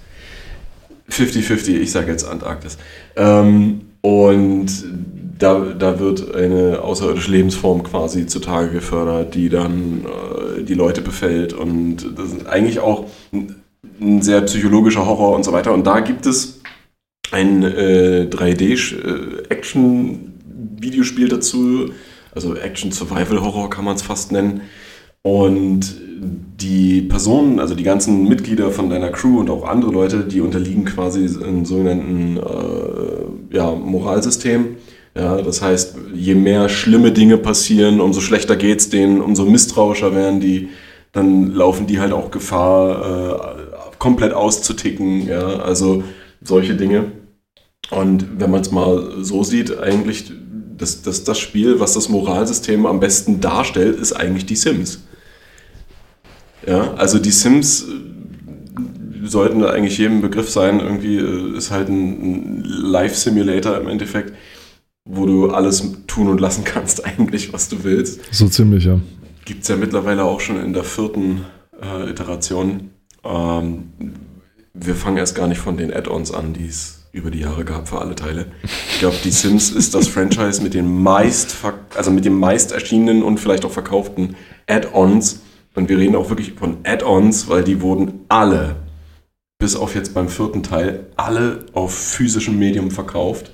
[1.09, 2.77] 50-50, ich sage jetzt Antarktis.
[3.15, 4.67] Ähm, und
[5.37, 11.51] da, da wird eine außerirdische Lebensform quasi zutage gefördert, die dann äh, die Leute befällt.
[11.53, 13.55] Und das ist eigentlich auch ein,
[13.99, 15.73] ein, sehr psychologischer Horror und so weiter.
[15.73, 16.61] Und da gibt es
[17.31, 21.91] ein äh, 3D-Action-Videospiel dazu.
[22.33, 24.61] Also Action-Survival-Horror kann man es fast nennen.
[25.23, 30.41] Und die Personen, also die ganzen Mitglieder von deiner Crew und auch andere Leute, die
[30.41, 34.77] unterliegen quasi einem sogenannten äh, ja, Moralsystem.
[35.17, 40.13] Ja, das heißt, je mehr schlimme Dinge passieren, umso schlechter geht es denen, umso misstrauischer
[40.13, 40.69] werden die,
[41.11, 45.27] dann laufen die halt auch Gefahr, äh, komplett auszuticken.
[45.27, 46.03] Ja, also
[46.41, 47.11] solche Dinge.
[47.89, 50.31] Und wenn man es mal so sieht, eigentlich
[50.77, 55.03] das, das, das Spiel, was das Moralsystem am besten darstellt, ist eigentlich die Sims.
[56.67, 60.79] Ja, also die Sims äh, sollten eigentlich jedem Begriff sein.
[60.79, 64.33] Irgendwie äh, ist halt ein Live-Simulator im Endeffekt,
[65.07, 68.21] wo du alles tun und lassen kannst, eigentlich, was du willst.
[68.31, 68.99] So ziemlich, ja.
[69.45, 71.45] Gibt es ja mittlerweile auch schon in der vierten
[71.81, 72.91] äh, Iteration.
[73.23, 73.89] Ähm,
[74.73, 77.87] wir fangen erst gar nicht von den Add-ons an, die es über die Jahre gab
[77.87, 78.47] für alle Teile.
[78.91, 81.55] Ich glaube, die Sims ist das Franchise mit den meist,
[81.95, 84.35] also mit dem meist erschienenen und vielleicht auch verkauften
[84.67, 85.41] Add-ons
[85.77, 88.77] und wir reden auch wirklich von Add-ons, weil die wurden alle,
[89.59, 93.51] bis auf jetzt beim vierten Teil, alle auf physischem Medium verkauft.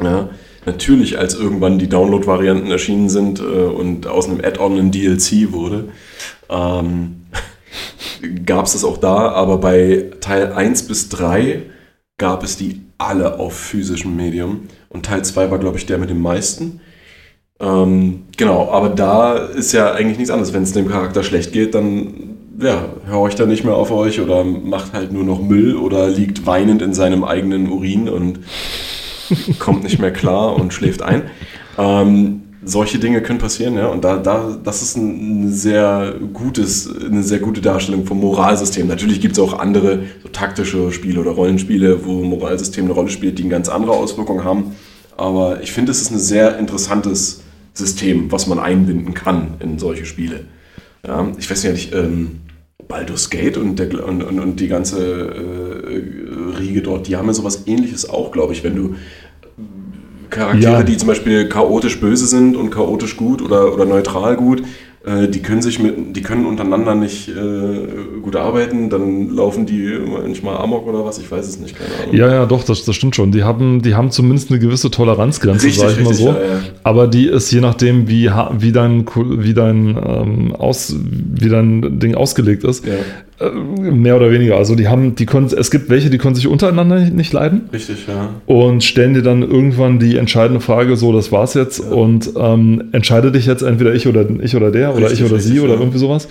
[0.00, 0.30] Ja,
[0.66, 5.88] natürlich, als irgendwann die Download-Varianten erschienen sind äh, und aus einem Add-on ein DLC wurde,
[6.48, 7.26] ähm,
[8.46, 11.62] gab es das auch da, aber bei Teil 1 bis 3
[12.18, 14.68] gab es die alle auf physischem Medium.
[14.88, 16.80] Und Teil 2 war, glaube ich, der mit den meisten.
[17.60, 20.52] Ähm, genau, aber da ist ja eigentlich nichts anderes.
[20.52, 24.44] Wenn es dem Charakter schlecht geht, dann ja, horcht er nicht mehr auf euch oder
[24.44, 28.40] macht halt nur noch Müll oder liegt weinend in seinem eigenen Urin und
[29.58, 31.22] kommt nicht mehr klar und schläft ein.
[31.78, 37.22] Ähm, solche Dinge können passieren, ja, und da, da, das ist ein sehr gutes, eine
[37.22, 38.86] sehr gute Darstellung vom Moralsystem.
[38.86, 43.38] Natürlich gibt es auch andere so taktische Spiele oder Rollenspiele, wo Moralsystem eine Rolle spielt,
[43.38, 44.76] die eine ganz andere Auswirkung haben.
[45.16, 50.04] Aber ich finde, es ist ein sehr interessantes System, was man einbinden kann in solche
[50.04, 50.44] Spiele.
[51.06, 52.40] Ja, ich weiß nicht, ähm,
[52.88, 57.32] Baldur's Gate und, der, und, und, und die ganze äh, Riege dort, die haben ja
[57.32, 58.96] sowas ähnliches auch, glaube ich, wenn du
[60.30, 60.82] Charaktere, ja.
[60.82, 64.62] die zum Beispiel chaotisch böse sind und chaotisch gut oder, oder neutral gut
[65.02, 69.98] äh, die können sich mit, die können untereinander nicht äh, gut arbeiten, dann laufen die
[70.06, 72.14] manchmal Amok oder was, ich weiß es nicht, keine Ahnung.
[72.14, 73.32] Ja, ja, doch, das, das stimmt schon.
[73.32, 76.32] Die haben, die haben zumindest eine gewisse Toleranzgrenze, Richtig, sag ich mal richtig, so.
[76.32, 76.60] ja, ja.
[76.82, 82.14] Aber die ist je nachdem, wie, wie dein, wie dein, ähm, aus, wie dein Ding
[82.14, 82.84] ausgelegt ist,
[83.80, 84.56] mehr oder weniger.
[84.56, 87.62] Also die haben, die können, es gibt welche, die können sich untereinander nicht leiden.
[87.72, 88.28] richtig, ja.
[88.46, 93.32] und stellen dir dann irgendwann die entscheidende Frage, so, das war's jetzt und ähm, entscheide
[93.32, 95.74] dich jetzt entweder ich oder ich oder der oder Richtig, ich oder richtig, sie oder
[95.74, 95.80] ja.
[95.80, 96.28] irgendwie sowas.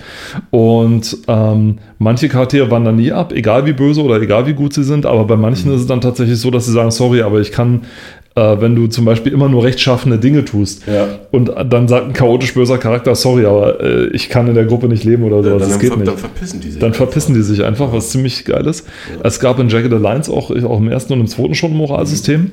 [0.50, 4.84] Und ähm, manche Charaktere wandern nie ab, egal wie böse oder egal wie gut sie
[4.84, 5.74] sind, aber bei manchen Mhm.
[5.74, 8.19] ist es dann tatsächlich so, dass sie sagen, sorry, aber ich kann, äh,
[8.60, 11.06] wenn du zum Beispiel immer nur rechtschaffene Dinge tust Ja.
[11.30, 14.88] und dann sagt ein chaotisch böser Charakter, sorry, aber äh, ich kann in der Gruppe
[14.88, 16.08] nicht leben oder sowas, dann, das geht ver- nicht.
[16.08, 16.80] dann verpissen die sich.
[16.80, 18.86] Dann verpissen die sich einfach, was ziemlich geil ist.
[19.22, 22.50] Es gab in Jagged Alliance auch, auch im ersten und im zweiten schon ein Moralsystem,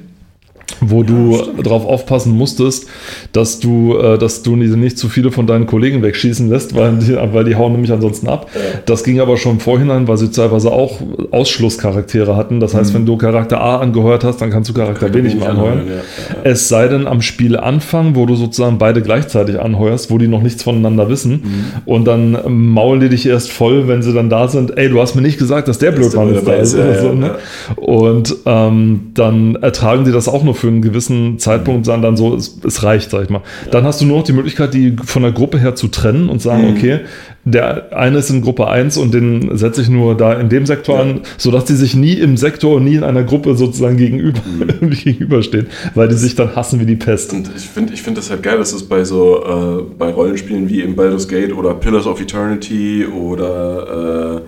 [0.81, 2.87] wo du darauf aufpassen musstest,
[3.31, 7.15] dass du, äh, dass du nicht zu viele von deinen Kollegen wegschießen lässt, weil die,
[7.15, 8.49] weil die hauen nämlich ansonsten ab.
[8.85, 10.99] Das ging aber schon im Vorhinein, weil sie teilweise auch
[11.31, 12.59] Ausschlusscharaktere hatten.
[12.59, 15.49] Das heißt, wenn du Charakter A angeheuert hast, dann kannst du Charakter B nicht mehr
[15.49, 15.83] anheuern.
[15.87, 16.01] Ja, ja.
[16.43, 20.63] Es sei denn am Spieleanfang, wo du sozusagen beide gleichzeitig anheuerst, wo die noch nichts
[20.63, 21.31] voneinander wissen.
[21.31, 21.65] Mhm.
[21.85, 24.77] Und dann ähm, maulen die dich erst voll, wenn sie dann da sind.
[24.77, 26.73] Ey, du hast mir nicht gesagt, dass der Blödmann jetzt da ist.
[26.73, 27.35] ist, ja, Oder so, ja, ne?
[27.77, 32.35] Und ähm, dann ertragen die das auch nur für einen gewissen Zeitpunkt, sagen dann so,
[32.35, 33.41] es, es reicht, sag ich mal.
[33.71, 36.41] Dann hast du nur noch die Möglichkeit, die von der Gruppe her zu trennen und
[36.41, 36.75] sagen, Mhm.
[36.77, 36.99] okay,
[37.45, 40.95] der eine ist in Gruppe 1 und den setze ich nur da in dem Sektor
[40.95, 41.01] Ja.
[41.03, 44.89] an, sodass die sich nie im Sektor und nie in einer Gruppe sozusagen gegenüber, Mhm.
[45.03, 47.31] gegenüberstehen, weil die sich dann hassen wie die Pest.
[47.33, 49.43] Und ich finde ich find das halt geil, dass es bei so
[49.87, 54.41] äh, bei Rollenspielen wie im Baldur's Gate oder Pillars of Eternity oder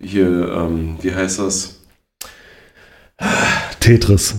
[0.00, 1.80] äh, hier, ähm, wie heißt das?
[3.84, 4.34] Tetris.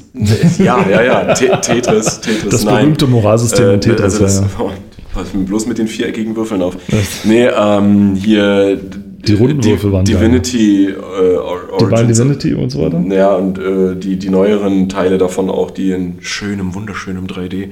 [0.58, 2.76] Ja, ja, ja, Te Tetris, Tetris, Das nein.
[2.78, 4.02] berühmte Moralsystem Äh, in Tetris.
[4.02, 4.72] also das, ja, oh,
[5.14, 6.76] pass mir bloß mit den viereckigen Würfeln auf.
[6.88, 6.98] ja.
[7.26, 8.80] Nee, ähm, hier.
[9.28, 10.06] Die runden Würfel waren.
[10.06, 12.18] Divinity äh, Or- Divine Origins.
[12.18, 13.04] Divinity und so weiter.
[13.10, 17.70] Ja, und äh, die, die neueren Teile davon auch, die in schönem, wunderschönem 3D.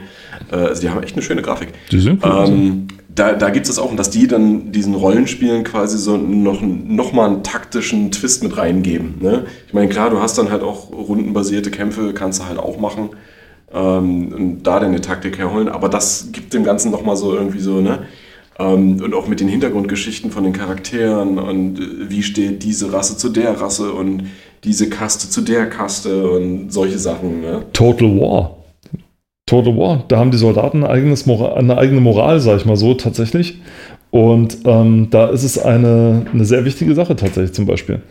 [0.51, 1.69] Äh, also die haben echt eine schöne Grafik.
[1.91, 2.45] Die sind cool.
[2.47, 7.13] Ähm, da da gibt es auch, dass die dann diesen Rollenspielen quasi so noch, noch
[7.13, 9.15] mal einen taktischen Twist mit reingeben.
[9.21, 9.45] Ne?
[9.67, 13.09] Ich meine, klar, du hast dann halt auch rundenbasierte Kämpfe, kannst du halt auch machen.
[13.73, 17.59] Ähm, und da deine Taktik herholen, aber das gibt dem Ganzen noch mal so irgendwie
[17.59, 18.05] so, ne?
[18.59, 23.17] Ähm, und auch mit den Hintergrundgeschichten von den Charakteren und äh, wie steht diese Rasse
[23.17, 24.25] zu der Rasse und
[24.63, 27.41] diese Kaste zu der Kaste und solche Sachen.
[27.41, 27.65] Ne?
[27.73, 28.62] Total War.
[29.45, 30.05] Total War.
[30.07, 33.59] Da haben die Soldaten ein Moral, eine eigene Moral, sag ich mal so, tatsächlich.
[34.09, 38.01] Und ähm, da ist es eine, eine sehr wichtige Sache tatsächlich zum Beispiel.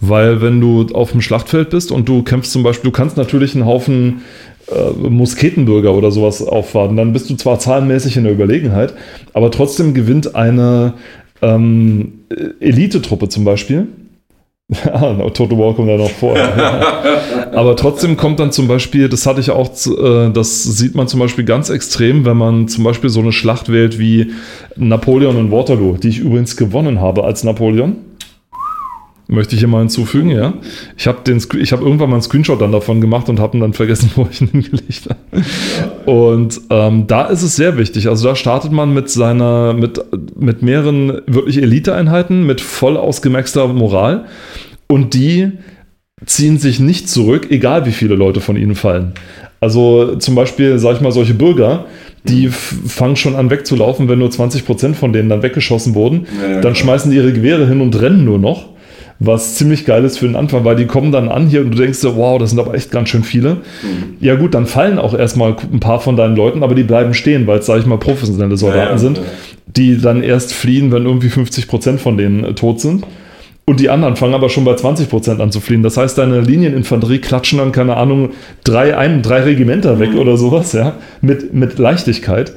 [0.00, 3.54] Weil wenn du auf dem Schlachtfeld bist und du kämpfst zum Beispiel, du kannst natürlich
[3.54, 4.22] einen Haufen
[4.68, 8.94] äh, Musketenbürger oder sowas aufwarten, dann bist du zwar zahlenmäßig in der Überlegenheit,
[9.32, 10.94] aber trotzdem gewinnt eine
[11.42, 12.20] ähm,
[12.60, 13.86] Elitetruppe zum Beispiel.
[14.92, 16.36] Ah, Total War kommt da noch vor.
[17.52, 21.20] Aber trotzdem kommt dann zum Beispiel, das hatte ich auch, äh, das sieht man zum
[21.20, 24.32] Beispiel ganz extrem, wenn man zum Beispiel so eine Schlacht wählt wie
[24.76, 27.96] Napoleon und Waterloo, die ich übrigens gewonnen habe als Napoleon.
[29.32, 30.54] Möchte ich hier mal hinzufügen, ja.
[30.96, 31.18] Ich habe
[31.72, 34.40] habe irgendwann mal einen Screenshot dann davon gemacht und habe ihn dann vergessen, wo ich
[34.40, 36.10] ihn hingelegt habe.
[36.10, 38.08] Und ähm, da ist es sehr wichtig.
[38.08, 40.00] Also da startet man mit seiner, mit,
[40.36, 44.24] mit mehreren wirklich Eliteeinheiten, mit voll ausgemaxter Moral.
[44.88, 45.52] Und die
[46.26, 49.12] ziehen sich nicht zurück, egal wie viele Leute von ihnen fallen.
[49.60, 51.84] Also zum Beispiel, sag ich mal, solche Bürger,
[52.24, 56.26] die f- fangen schon an wegzulaufen, wenn nur 20% von denen dann weggeschossen wurden.
[56.42, 56.74] Ja, ja, dann klar.
[56.74, 58.70] schmeißen die ihre Gewehre hin und rennen nur noch.
[59.22, 61.76] Was ziemlich geil ist für den Anfang, weil die kommen dann an hier und du
[61.76, 63.56] denkst so, wow, das sind aber echt ganz schön viele.
[63.82, 64.16] Mhm.
[64.18, 67.46] Ja gut, dann fallen auch erstmal ein paar von deinen Leuten, aber die bleiben stehen,
[67.46, 69.24] weil es, sag ich mal, professionelle Soldaten Ja, ja, sind, ja.
[69.76, 73.04] die dann erst fliehen, wenn irgendwie 50% von denen äh, tot sind.
[73.66, 75.82] Und die anderen fangen aber schon bei 20% an zu fliehen.
[75.82, 78.30] Das heißt, deine Linieninfanterie klatschen dann, keine Ahnung,
[78.64, 82.52] drei, ein, drei Regimenter weg oder sowas, ja, mit, mit Leichtigkeit.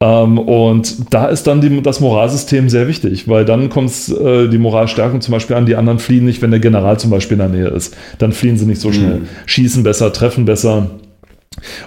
[0.00, 4.58] Ähm, und da ist dann die, das Moralsystem sehr wichtig, weil dann kommt äh, die
[4.58, 7.60] Moralstärkung zum Beispiel an, die anderen fliehen nicht, wenn der General zum Beispiel in der
[7.60, 7.96] Nähe ist.
[8.18, 9.22] Dann fliehen sie nicht so schnell.
[9.46, 10.90] Schießen besser, treffen besser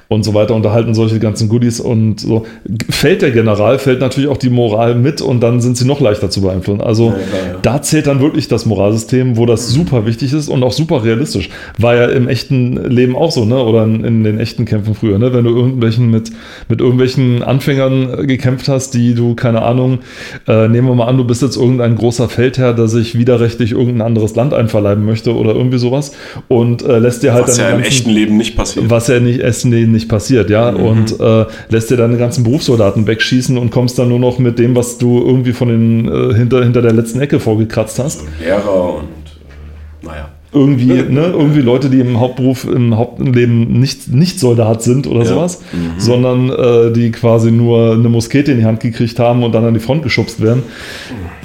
[0.08, 2.46] und so weiter, unterhalten solche ganzen Goodies und so.
[2.90, 6.30] Fällt der General, fällt natürlich auch die Moral mit und dann sind sie noch leichter
[6.30, 6.82] zu beeinflussen.
[6.82, 7.22] Also Ja, klar,
[7.54, 7.60] ja.
[7.62, 11.50] da zählt dann wirklich das Moralsystem, wo das super wichtig ist und auch super realistisch.
[11.78, 13.62] War ja im echten Leben auch so, ne?
[13.64, 15.34] Oder in, in den echten Kämpfen früher, ne?
[15.34, 16.32] Wenn du irgendwelchen mit,
[16.70, 20.00] mit irgendwelchen Anfängern gekämpft hast, die du, keine Ahnung,
[20.48, 24.02] äh, nehmen wir mal an, du bist jetzt irgendein großer Feldherr, der sich widerrechtlich irgendein
[24.02, 26.12] anderes Land einverleiben möchte oder irgendwie sowas
[26.48, 28.90] und äh, lässt dir halt Was dann ja die im echten Leben nicht passiert.
[28.90, 30.78] was ja nicht, es Destiny nicht passiert, ja, Mhm.
[30.80, 34.76] und äh, lässt dir deine ganzen Berufssoldaten wegschießen und kommst dann nur noch mit dem,
[34.76, 38.22] was du irgendwie von den äh, hinter, hinter der letzten Ecke vorgekratzt hast.
[38.22, 40.30] So Lehrer und äh, naja.
[40.54, 45.26] Irgendwie, ne, irgendwie Leute, die im Hauptberuf, im Hauptleben nicht, nicht Soldat sind oder Ja.
[45.28, 45.62] sowas,
[45.98, 49.74] sondern äh, die quasi nur eine Muskete in die Hand gekriegt haben und dann an
[49.74, 50.64] die Front geschubst werden.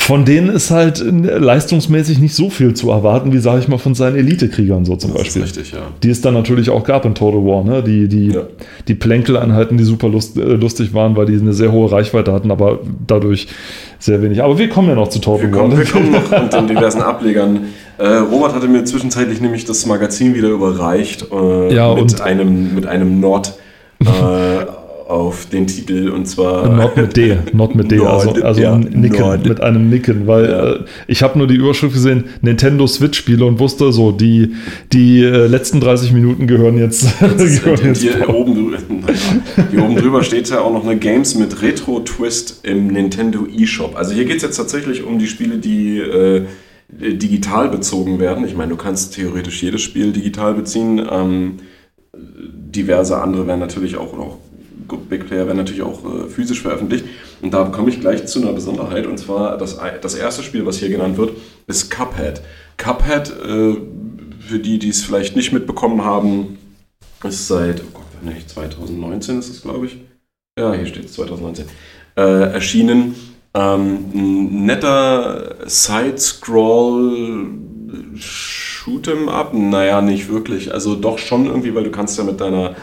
[0.07, 3.79] Von denen ist halt äh, leistungsmäßig nicht so viel zu erwarten, wie, sage ich mal,
[3.79, 5.43] von seinen Elitekriegern so zum Das Beispiel.
[5.43, 5.81] ist richtig, ja.
[6.05, 7.83] Die es dann natürlich auch gab in Total War, ne?
[7.83, 8.43] Die, die, Ja.
[8.87, 12.53] die Plänkeleinheiten, die super lust, äh, lustig waren, weil die eine sehr hohe Reichweite hatten,
[12.53, 13.49] aber dadurch
[13.99, 14.45] sehr wenig.
[14.45, 15.63] Aber wir kommen ja noch zu Total Wir War.
[15.63, 17.61] kommen, wir kommen noch und den diversen Ablegern.
[17.99, 22.87] Äh, Robert hatte mir zwischenzeitlich nämlich das Magazin wieder überreicht äh, Ja, mit, einem, mit
[22.87, 23.55] einem Nord
[24.05, 24.05] äh,
[25.09, 29.43] auf den Titel und zwar Not mit D, not mit D, also, also ja, Nicken,
[29.43, 30.73] mit einem Nicken, weil Ja.
[30.73, 34.55] äh, ich habe nur die Überschrift gesehen, Nintendo Switch-Spiele und wusste so, die,
[34.93, 38.75] die äh, letzten 30 Minuten gehören jetzt, gehören jetzt hier, oben,
[39.71, 43.97] hier oben drüber steht ja auch noch eine Games mit Retro-Twist im Nintendo eShop.
[43.97, 46.43] Also hier geht es jetzt tatsächlich um die Spiele, die äh,
[46.89, 48.45] digital bezogen werden.
[48.45, 51.01] Ich meine, du kannst theoretisch jedes Spiel digital beziehen.
[51.11, 51.55] Ähm,
[52.17, 54.37] diverse andere werden natürlich auch, oder
[54.89, 57.05] Big Player werden natürlich auch äh, physisch veröffentlicht.
[57.43, 59.07] Und da komme ich gleich zu einer Besonderheit.
[59.07, 61.33] Und zwar das, das erste Spiel, was hier genannt wird,
[61.67, 62.41] ist Cuphead.
[62.77, 63.77] Cuphead, äh,
[64.41, 66.59] für die, die es vielleicht nicht mitbekommen haben,
[67.25, 69.99] ist seit, oh Gott, nicht 2019 ist es, glaube ich.
[70.59, 71.67] Ja, hier steht es 2019.
[72.17, 73.15] Äh, erschienen.
[73.55, 77.49] Ähm, ein netter Side-Scroll
[78.17, 79.53] Shoot'em Up?
[79.55, 80.73] Naja, nicht wirklich.
[80.73, 82.77] Also doch schon irgendwie, weil du kannst ja mit deiner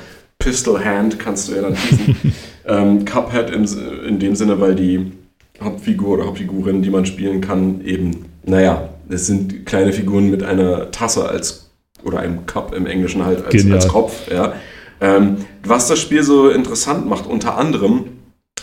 [0.43, 2.15] Pistol Hand kannst du ja dann schießen.
[2.67, 3.65] ähm, Cuphead im,
[4.07, 5.11] in dem Sinne, weil die
[5.61, 10.91] Hauptfigur oder Hauptfigurin, die man spielen kann, eben, naja, es sind kleine Figuren mit einer
[10.91, 11.71] Tasse als
[12.03, 14.29] oder einem Cup im Englischen halt als, als Kopf.
[14.29, 14.53] Ja.
[14.99, 18.05] Ähm, was das Spiel so interessant macht, unter anderem,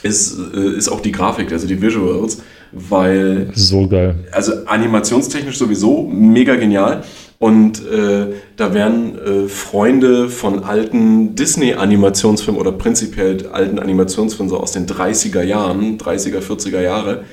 [0.03, 4.15] ist, äh, ist auch die Grafik, also die Visuals, weil So geil.
[4.33, 7.03] also animationstechnisch sowieso mega genial.
[7.39, 14.73] Und äh, da werden äh, Freunde von alten Disney-Animationsfilmen oder prinzipiell alten Animationsfilmen so aus
[14.73, 17.25] den 30er Jahren, 30er, 40er Jahre,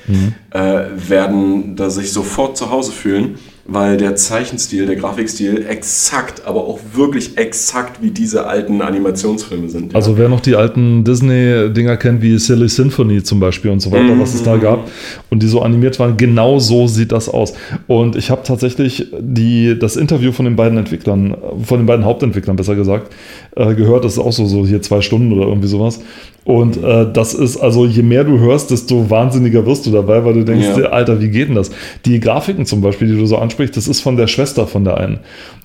[0.50, 3.38] äh, werden da sich sofort zu Hause fühlen,
[3.70, 9.92] weil der Zeichenstil, der Grafikstil exakt, aber auch wirklich exakt wie diese alten Animationsfilme sind.
[9.92, 9.96] ja.
[9.96, 14.18] Also wer noch die alten Disney-Dinger kennt, wie Silly Symphony zum Beispiel und so weiter,
[14.18, 14.88] was es da gab
[15.28, 17.52] und die so animiert waren, genau so sieht das aus.
[17.86, 22.56] Und ich habe tatsächlich die, das Interview von den beiden Entwicklern, von den beiden Hauptentwicklern
[22.56, 23.12] besser gesagt,
[23.54, 24.02] äh, gehört.
[24.04, 26.00] Das ist auch so, so hier zwei Stunden oder irgendwie sowas.
[26.44, 30.32] Und äh, das ist, also je mehr du hörst, desto wahnsinniger wirst du dabei, weil
[30.32, 30.84] du denkst, Ja.
[30.86, 31.70] Alter, wie geht denn das?
[32.06, 34.98] Die Grafiken zum Beispiel, die du so ansprichst, das ist von der Schwester von der
[34.98, 35.20] einen.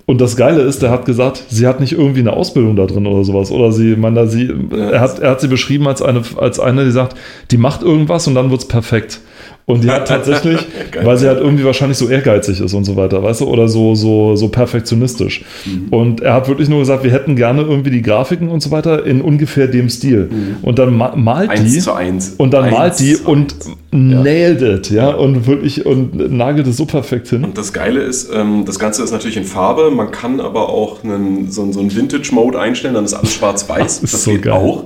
[0.05, 3.07] Und das Geile ist, der hat gesagt, sie hat nicht irgendwie eine Ausbildung da drin
[3.07, 3.51] oder sowas.
[3.51, 6.91] Oder sie, man, sie, er, hat, er hat sie beschrieben als eine, als eine, die
[6.91, 7.17] sagt,
[7.51, 9.21] die macht irgendwas und dann wird's perfekt.
[9.65, 10.59] Und die hat tatsächlich,
[11.03, 13.95] weil sie halt irgendwie wahrscheinlich so ehrgeizig ist und so weiter, weißt du, oder so,
[13.95, 15.45] so, so perfektionistisch.
[15.65, 15.87] Mhm.
[15.89, 19.05] Und er hat wirklich nur gesagt, wir hätten gerne irgendwie die Grafiken und so weiter
[19.05, 20.29] in ungefähr dem Stil.
[20.61, 21.55] Und dann ma malt Mhm.
[21.57, 21.79] eins die.
[21.79, 22.33] zu eins.
[22.37, 23.69] Und dann Eins malt die und eins.
[23.91, 27.43] nailed it, ja, und wirklich und nagelt es so perfekt hin.
[27.45, 31.03] Und das Geile ist, ähm, das Ganze ist natürlich in Farbe, man kann aber auch
[31.03, 34.01] einen, so, so einen Vintage-Mode einstellen, dann ist alles schwarz-weiß.
[34.01, 34.53] Das ist Das so geht geil.
[34.53, 34.85] auch.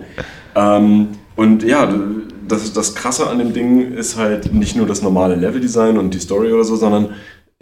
[0.55, 1.87] Ähm, und ja,
[2.47, 6.19] das, das Krasse an dem Ding ist halt nicht nur das normale Leveldesign und die
[6.19, 7.09] Story oder so, sondern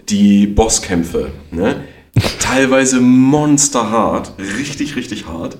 [0.09, 1.27] die Bosskämpfe.
[1.51, 1.75] Ne?
[2.39, 5.57] Teilweise monsterhart, richtig, richtig hart.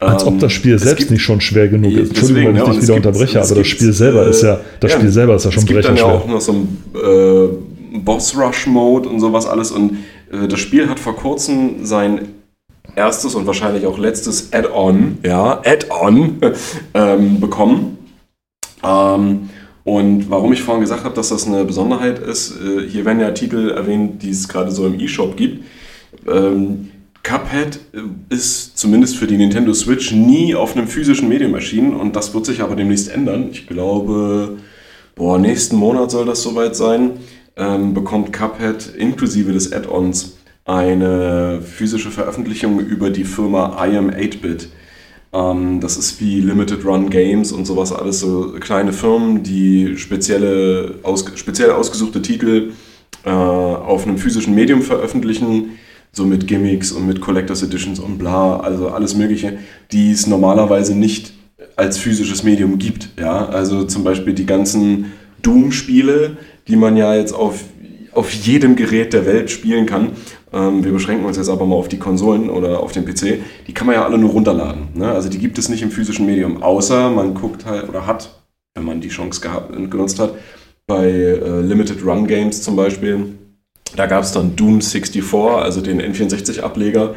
[0.00, 2.14] Als ob das Spiel selbst gibt- nicht schon schwer genug ist.
[2.16, 4.26] Deswegen, Entschuldigung, wenn ja, ich und dich es wieder gibt- unterbreche, aber das Spiel selber
[4.26, 6.34] äh, ist ja, das Spiel selber ist ja schon Es gibt dann ja auch schwer.
[6.34, 6.84] noch so einen
[7.94, 9.70] äh, Boss-Rush-Mode und sowas alles.
[9.70, 9.98] Und
[10.32, 12.28] äh, das Spiel hat vor kurzem sein
[12.96, 16.36] erstes und wahrscheinlich auch letztes Add-on, ja, Add-on
[16.94, 17.93] ähm, bekommen.
[18.84, 19.50] Ähm,
[19.84, 23.30] und warum ich vorhin gesagt habe, dass das eine Besonderheit ist, äh, hier werden ja
[23.32, 25.64] Titel erwähnt, die es gerade so im E-Shop gibt.
[26.26, 26.90] Ähm,
[27.22, 27.80] Cuphead
[28.28, 32.44] ist zumindest für die Nintendo Switch nie auf einem physischen Medium erschienen und das wird
[32.44, 33.48] sich aber demnächst ändern.
[33.50, 34.58] Ich glaube,
[35.14, 37.12] boah, nächsten Monat soll das soweit sein.
[37.56, 44.68] Ähm, bekommt Cuphead inklusive des Add-ons eine physische Veröffentlichung über die Firma I Am 8-Bit.
[45.34, 51.00] Ähm, das ist wie Limited Run Games und sowas alles, so kleine Firmen, die spezielle,
[51.02, 52.72] aus, speziell ausgesuchte Titel
[53.24, 55.70] äh, auf einem physischen Medium veröffentlichen,
[56.12, 59.58] so mit Gimmicks und mit Collectors Editions und bla, also alles Mögliche,
[59.90, 61.32] die es normalerweise nicht
[61.74, 63.08] als physisches Medium gibt.
[63.18, 63.46] Ja?
[63.46, 66.36] Also zum Beispiel die ganzen Doom-Spiele,
[66.68, 67.64] die man ja jetzt auf
[68.14, 70.12] auf jedem Gerät der Welt spielen kann.
[70.52, 73.40] Ähm, wir beschränken uns jetzt aber mal auf die Konsolen oder auf den PC.
[73.66, 74.88] Die kann man ja alle nur runterladen.
[74.94, 75.10] Ne?
[75.10, 78.42] Also die gibt es nicht im physischen Medium, außer man guckt halt oder hat,
[78.74, 80.34] wenn man die Chance gehabt, genutzt hat,
[80.86, 83.34] bei äh, Limited Run Games zum Beispiel.
[83.96, 87.14] Da gab es dann Doom 64, also den N64-Ableger,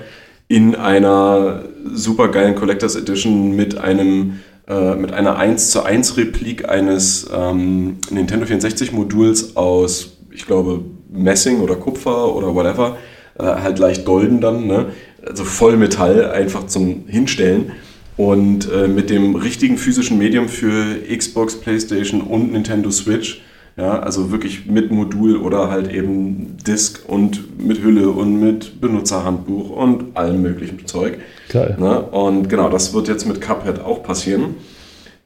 [0.48, 6.68] in einer super geilen Collectors Edition mit einem äh, mit einer 1 zu 1 Replik
[6.68, 10.82] eines ähm, Nintendo 64 Moduls aus, ich glaube,
[11.12, 12.98] Messing oder Kupfer oder whatever,
[13.38, 14.88] äh, halt leicht golden dann, ne?
[15.26, 17.74] also Vollmetall einfach zum Hinstellen.
[18.16, 23.42] Und äh, mit dem richtigen physischen Medium für Xbox, PlayStation und Nintendo Switch
[23.78, 29.70] ja, also wirklich mit Modul oder halt eben Disk und mit Hülle und mit Benutzerhandbuch
[29.70, 31.20] und allem möglichen Zeug.
[31.50, 31.78] Geil.
[31.80, 32.02] Ne?
[32.02, 34.56] Und genau, das wird jetzt mit Cuphead auch passieren.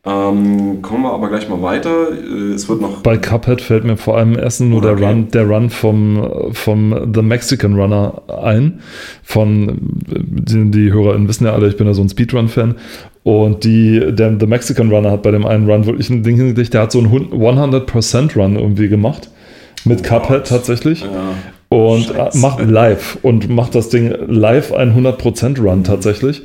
[0.03, 2.07] Ähm, kommen wir aber gleich mal weiter.
[2.11, 3.01] Äh, Es wird noch.
[3.01, 5.05] Bei Cuphead fällt mir vor allem erst nur der Okay.
[5.05, 8.79] Run, der Run vom, vom The Mexican Runner ein.
[9.21, 9.77] Von
[10.07, 12.75] die, die HörerInnen wissen ja alle, ich bin ja so ein Speedrun-Fan.
[13.23, 16.73] Und die, der The Mexican Runner hat bei dem einen Run wirklich ein Ding hingekriegt,
[16.73, 19.29] der hat so einen 100% Run irgendwie gemacht.
[19.85, 21.01] Mit Cuphead tatsächlich.
[21.01, 21.35] Ja,
[21.69, 22.37] und Scheiße.
[22.39, 26.41] macht live und macht das Ding live ein 100% Run tatsächlich.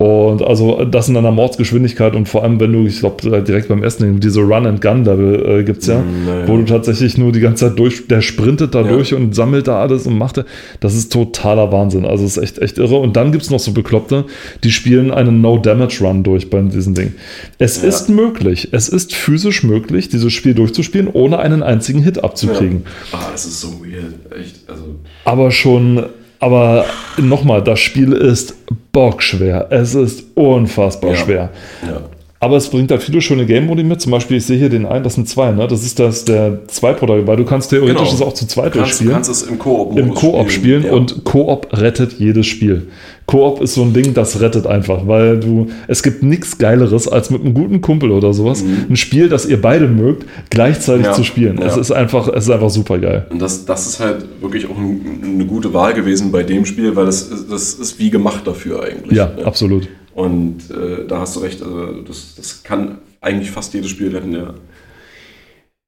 [0.00, 3.82] Und also das in einer Mordsgeschwindigkeit und vor allem, wenn du, ich glaube, direkt beim
[3.82, 6.48] ersten Ding, diese Run-and-Gun-Level äh, gibt es ja, Mm, naja.
[6.48, 8.88] wo du tatsächlich nur die ganze Zeit durch, der sprintet da Ja.
[8.92, 10.42] durch und sammelt da alles und macht,
[10.80, 12.06] das ist totaler Wahnsinn.
[12.06, 12.96] Also es ist echt, echt irre.
[12.96, 14.24] Und dann gibt es noch so Bekloppte,
[14.64, 17.12] die spielen einen No-Damage-Run durch bei diesem Ding.
[17.58, 17.88] Es Ja.
[17.88, 22.84] ist möglich, es ist physisch möglich, dieses Spiel durchzuspielen, ohne einen einzigen Hit abzukriegen.
[23.12, 24.14] Ah, das ist so weird.
[24.40, 24.60] Echt.
[24.66, 24.94] Also,
[25.26, 26.04] Aber schon,
[26.40, 26.84] aber
[27.18, 28.54] nochmal, das Spiel ist
[28.92, 29.68] bockschwer.
[29.70, 31.16] Es ist unfassbar Ja.
[31.16, 31.50] schwer.
[31.86, 32.00] ja.
[32.42, 34.00] Aber es bringt da viele schöne Game-Modi mit.
[34.00, 35.68] Zum Beispiel, ich sehe hier den einen, das sind zwei, ne?
[35.68, 38.10] Das ist das der Zwei-Protagonist, weil du kannst theoretisch Genau.
[38.10, 39.12] das auch zu zweit Du kannst, du durchspielen.
[39.12, 40.92] kannst es im Koop Im Koop spielen Ja.
[40.92, 42.86] und Koop rettet jedes Spiel.
[43.26, 47.28] Koop ist so ein Ding, das rettet einfach, weil du, es gibt nichts Geileres, als
[47.28, 51.10] mit einem guten Kumpel oder sowas, ein Spiel, das ihr beide mögt, gleichzeitig Mhm.
[51.10, 51.12] Ja.
[51.12, 51.58] zu spielen.
[51.58, 51.80] Es Ja.
[51.82, 53.26] ist einfach, es ist einfach super geil.
[53.28, 56.96] Und das, das ist halt wirklich auch ein, eine gute Wahl gewesen bei dem Spiel,
[56.96, 59.16] weil das, das ist wie gemacht dafür eigentlich.
[59.18, 59.86] Ja, absolut.
[60.20, 64.32] Und äh, da hast du recht, also das, das kann eigentlich fast jedes Spiel retten,
[64.32, 64.54] ja.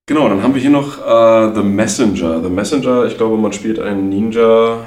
[0.06, 2.42] Genau, dann haben wir hier noch äh, The Messenger.
[2.42, 4.78] The Messenger, ich glaube, man spielt einen Ninja,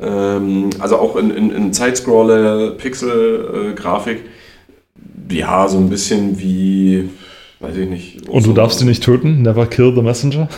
[0.00, 4.18] ähm, also auch in, in, in Sidescroller, Pixel-Grafik.
[5.30, 7.08] ja, so ein bisschen wie,
[7.60, 8.28] weiß ich nicht.
[8.28, 9.42] Und du darfst ihn nicht töten?
[9.42, 10.48] Never kill the messenger?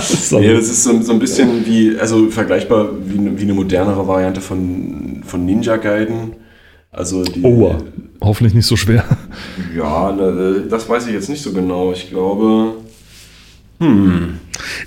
[0.00, 0.38] so.
[0.40, 4.06] Nee, das ist so, so ein bisschen wie, also vergleichbar wie, eine- wie eine modernere
[4.06, 6.32] Variante von, von Ninja Gaiden.
[6.94, 7.74] Also die, Oh,
[8.22, 9.04] hoffentlich nicht so schwer.
[9.76, 11.92] Ja, ne, das weiß ich jetzt nicht so genau.
[11.92, 12.74] Ich glaube.
[13.80, 14.38] Hm.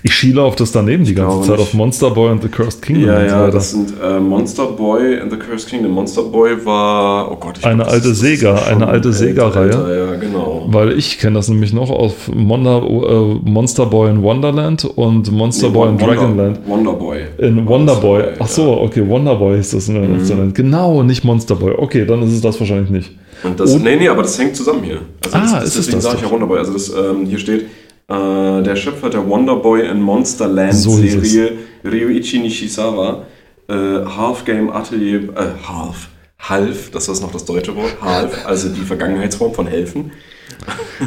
[0.03, 1.59] Ich schiele auf das daneben die ganze Zeit, nicht.
[1.61, 3.51] auf Monster Boy and the Cursed Kingdom Ja, so ja, weiter.
[3.51, 5.91] das sind äh, Monster Boy and the Cursed Kingdom.
[5.91, 7.31] Monster Boy war.
[7.31, 10.07] Oh Gott, ich Eine glaub, alte ist- Sega, ist eine alte Sega-Reihe.
[10.11, 10.65] Ja, genau.
[10.69, 15.67] Weil ich kenne das nämlich noch aus Wonder, äh, Monster Boy in Wonderland und Monster
[15.67, 16.59] Nee, Boy in Wonder- Dragonland.
[16.67, 17.17] Wonder Boy.
[17.37, 18.23] In Wonder Boy.
[18.39, 19.87] Ach so, okay, Wonder Boy ist das.
[19.89, 19.99] Ne?
[19.99, 20.53] Mhm.
[20.53, 21.73] Genau, nicht Monster Boy.
[21.77, 23.11] Okay, dann ist es das wahrscheinlich nicht.
[23.43, 24.99] Und das, Und- nee, nee, aber das hängt zusammen hier.
[25.23, 26.57] Also Ah, das, ist das, es deswegen das sage ich ja Wonderboy.
[26.57, 27.65] Also das, ähm, hier steht,
[28.07, 30.91] äh, der Schöpfer der Wonderboy in Monsterland So.
[30.91, 31.53] Serie,
[31.83, 33.25] Ryuichi Nishizawa,
[33.67, 38.69] äh, Half Game Atelier, äh, Half, Half, das ist noch das deutsche Wort, Half, also
[38.69, 40.11] die Vergangenheitsform von helfen.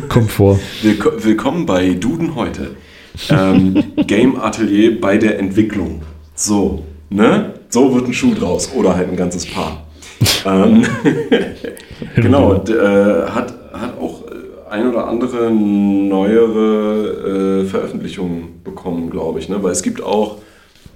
[0.08, 0.58] Kommt vor.
[0.82, 2.76] Willko willkommen bei Duden heute.
[3.28, 6.02] Ähm, Game Atelier bei der Entwicklung.
[6.34, 7.54] So, ne?
[7.68, 9.86] So wird ein Schuh draus oder halt ein ganzes Paar.
[10.44, 10.84] ähm,
[12.16, 13.54] genau, äh, hat,
[14.70, 19.48] ein oder andere neuere äh, Veröffentlichungen bekommen, glaube ich.
[19.48, 19.62] Ne?
[19.62, 20.36] Weil es gibt auch,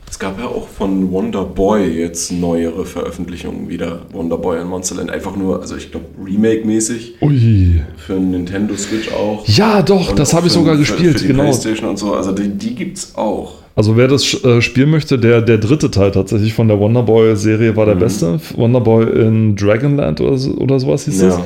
[0.09, 4.03] es gab ja auch von Wonder Boy jetzt neuere Veröffentlichungen wieder.
[4.13, 5.11] Wonder Boy und Monsterland.
[5.11, 7.15] Einfach nur, also ich glaube, Remake-mäßig.
[7.21, 7.83] Ui.
[7.97, 9.47] Für Nintendo Switch auch.
[9.49, 11.45] Ja, doch, Und das habe ich sogar für- gespielt, für die genau.
[11.45, 13.55] Playstation und so, also die, die gibt's auch.
[13.77, 17.87] Also wer das äh, spielen möchte, der, der dritte Teil tatsächlich von der Wonderboy-Serie war
[17.87, 17.99] der Mhm.
[17.99, 18.41] beste.
[18.55, 21.41] Wonderboy in Dragonland oder, so, oder sowas hieß das.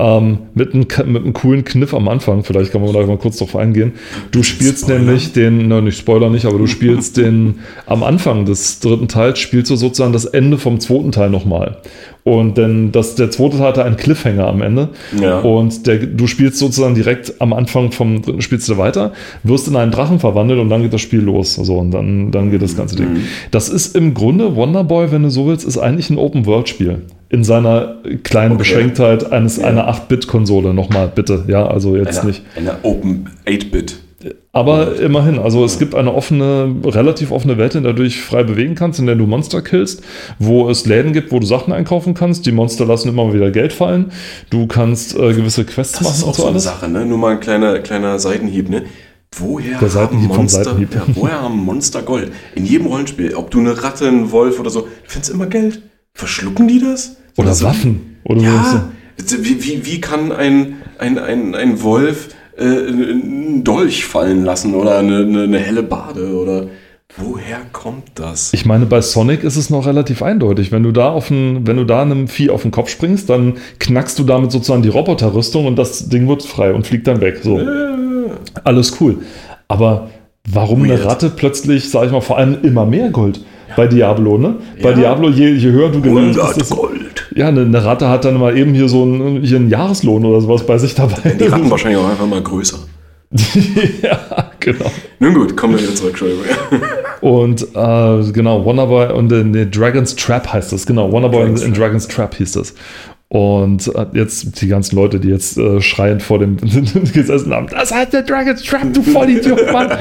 [0.00, 3.36] Ähm, mit, einem, mit einem coolen Kniff am Anfang, vielleicht kann man da mal kurz
[3.36, 3.92] drauf eingehen.
[4.30, 4.98] Du spielst Spoiler?
[4.98, 9.38] nämlich den, ne, nicht Spoiler nicht, aber du spielst den, am Anfang des dritten Teils
[9.38, 11.76] spielst du sozusagen das Ende vom zweiten Teil nochmal.
[12.24, 14.88] Und denn das, der zweite Teil hatte einen Cliffhanger am Ende.
[15.20, 15.40] Ja.
[15.40, 19.76] Und der, du spielst sozusagen direkt am Anfang vom dritten spielst du weiter, wirst in
[19.76, 21.56] einen Drachen verwandelt und dann geht das Spiel los.
[21.56, 23.14] So, und dann, dann geht das ganze Ding.
[23.14, 23.22] Mhm.
[23.50, 27.02] Das ist im Grunde, Wonderboy, wenn du so willst, ist eigentlich ein Open-World-Spiel.
[27.30, 28.58] In seiner kleinen Okay.
[28.58, 29.66] Beschränktheit eines, Ja.
[29.68, 30.74] einer 8-Bit-Konsole.
[30.74, 31.44] Nochmal, bitte.
[31.48, 32.42] Ja, also jetzt Eine, nicht.
[32.56, 34.00] eine Open 8-Bit.
[34.52, 38.42] Aber immerhin, also es gibt eine offene, relativ offene Welt, in der du dich frei
[38.42, 40.02] bewegen kannst, in der du Monster killst,
[40.38, 42.44] wo es Läden gibt, wo du Sachen einkaufen kannst.
[42.44, 44.10] Die Monster lassen immer wieder Geld fallen.
[44.50, 46.60] Du kannst äh, gewisse Quests Das machen ist auch so so eine.
[46.60, 47.06] Sache, ne?
[47.06, 48.82] Nur mal ein kleiner, kleiner Seitenhieb, ne?
[49.38, 50.76] Woher Der haben vom Monster.
[50.80, 52.32] Ja, woher haben Monster Gold?
[52.56, 55.80] In jedem Rollenspiel, ob du eine Ratte, ein Wolf oder so, du findest immer Geld.
[56.12, 57.16] Verschlucken die das?
[57.36, 57.66] Oder so?
[57.66, 58.18] Waffen.
[58.24, 58.90] Oder Ja,
[59.40, 64.98] wie, wie, wie kann ein, ein, ein, ein Wolf äh, einen Dolch fallen lassen oder
[64.98, 66.66] eine, eine, eine helle Bade oder
[67.16, 68.52] woher kommt das?
[68.52, 70.72] Ich meine, bei Sonic ist es noch relativ eindeutig.
[70.72, 73.54] Wenn du da auf ein, wenn du da einem Vieh auf den Kopf springst, dann
[73.78, 77.40] knackst du damit sozusagen die Roboterrüstung und das Ding wird frei und fliegt dann weg.
[77.42, 77.60] So.
[78.64, 79.18] Alles cool.
[79.68, 80.10] Aber
[80.48, 81.06] warum eine Weird.
[81.06, 83.40] Ratte plötzlich, sag ich mal, vor allem immer mehr Gold?
[83.76, 84.56] Bei Diablo, ne?
[84.82, 84.92] Bei.
[84.92, 87.28] Diablo, je, je höher du gewinnst, 100 ist das, Gold.
[87.34, 90.40] ja, eine, eine Ratte hat dann mal eben hier so einen, hier einen Jahreslohn oder
[90.40, 91.30] sowas bei sich dabei.
[91.30, 92.78] Die Ratten wahrscheinlich auch einfach mal größer.
[94.02, 94.90] ja, genau.
[95.20, 96.44] Nun gut, kommen wir wieder zurück, Entschuldigung.
[97.20, 101.62] Und äh, genau, Wonderboy und äh, nee, Dragon's Trap heißt das, genau, Wonderboy in, Dragon's
[101.62, 102.74] in Dragon's Trap hieß das.
[103.28, 106.56] Und äh, jetzt die ganzen Leute, die jetzt äh, schreiend vor dem
[107.12, 109.96] gesessen haben, das heißt der Dragon's Trap, du Vollidiot, Mann.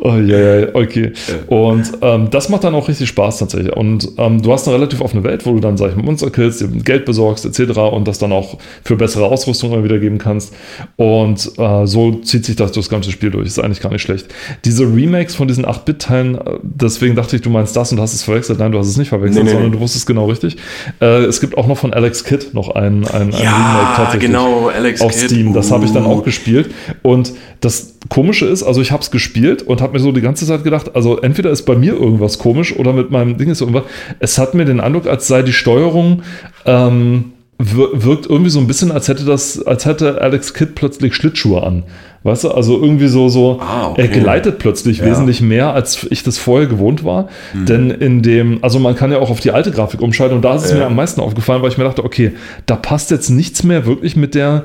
[0.00, 1.12] Oh ja, ja, okay.
[1.46, 3.72] Und ähm, das macht dann auch richtig Spaß tatsächlich.
[3.74, 6.30] Und ähm, du hast eine relativ offene Welt, wo du dann, sag ich mal, Monster
[6.30, 7.78] killst, Geld besorgst, etc.
[7.78, 10.54] und das dann auch für bessere Ausrüstung immer wieder geben kannst.
[10.96, 13.46] Und äh, so zieht sich das das ganze Spiel durch.
[13.46, 14.26] Ist eigentlich gar nicht schlecht.
[14.64, 18.22] Diese Remakes von diesen 8-Bit-Teilen, äh, deswegen dachte ich, du meinst das und hast es
[18.22, 18.58] verwechselt.
[18.58, 19.76] Nein, du hast es nicht verwechselt, Nee, nee, sondern nee.
[19.76, 20.56] du wusstest genau richtig.
[21.00, 24.68] Äh, es gibt auch noch von Alex Kidd noch ein, ein, ein Remake tatsächlich genau,
[24.68, 25.26] Alex auf Kidd.
[25.26, 25.52] Steam.
[25.52, 26.10] Das habe ich dann Uh.
[26.10, 26.70] auch gespielt.
[27.02, 30.46] Und das Komische ist, also ich habe es gespielt und habe mir so die ganze
[30.46, 33.84] Zeit gedacht, also entweder ist bei mir irgendwas komisch oder mit meinem Ding ist irgendwas.
[34.18, 36.22] Es hat mir den Eindruck, als sei die Steuerung
[36.66, 41.14] ähm, wir- wirkt irgendwie so ein bisschen, als hätte das, als hätte Alex Kidd plötzlich
[41.14, 41.82] Schlittschuhe an.
[42.22, 44.02] Weißt du, also irgendwie so, so, Ah, okay.
[44.02, 45.06] er gleitet plötzlich Ja.
[45.06, 47.28] wesentlich mehr, als ich das vorher gewohnt war.
[47.54, 50.54] Denn in dem, also man kann ja auch auf die alte Grafik umschalten und da
[50.54, 50.78] ist es Ja.
[50.78, 52.32] mir am meisten aufgefallen, weil ich mir dachte, okay,
[52.66, 54.64] da passt jetzt nichts mehr wirklich mit der,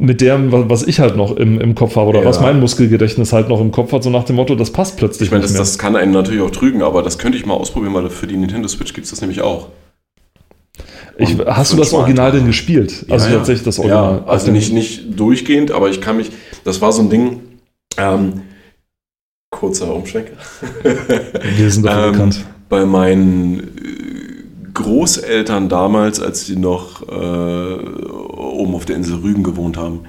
[0.00, 2.26] mit dem, wa- was ich halt noch im, im Kopf habe oder Ja.
[2.26, 5.26] was mein Muskelgedächtnis halt noch im Kopf hat, so nach dem Motto, das passt plötzlich
[5.26, 7.94] Ich meine, das, das kann einen natürlich auch trügen, aber das könnte ich mal ausprobieren,
[7.94, 9.68] weil für die Nintendo Switch gibt es das nämlich auch.
[11.18, 13.06] ich, hast du das Original denn gespielt?
[13.10, 13.38] Also Ja, ja.
[13.38, 14.22] tatsächlich das Original.
[14.24, 16.30] Ja, also nicht, nicht durchgehend, aber ich kann mich,
[16.62, 17.40] das war so ein Ding,
[17.96, 18.42] ähm,
[19.50, 20.28] kurzer Umschwenk.
[21.56, 22.44] Wir sind dafür Ähm, bekannt.
[22.68, 23.62] Bei meinen äh,
[24.78, 30.00] Großeltern damals, als die noch äh, oben auf der Insel Rügen gewohnt haben,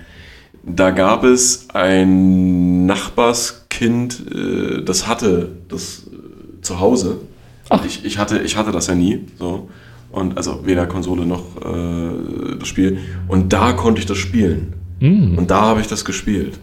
[0.63, 7.17] da gab es ein Nachbarskind, äh, das hatte das äh, zu Hause.
[7.85, 9.25] Ich, ich, hatte, ich hatte das ja nie.
[9.37, 9.69] So.
[10.11, 12.99] Und also weder Konsole noch äh, das Spiel.
[13.27, 14.73] Und da konnte ich das spielen.
[14.99, 15.37] Mm.
[15.37, 16.59] Und da habe ich das gespielt.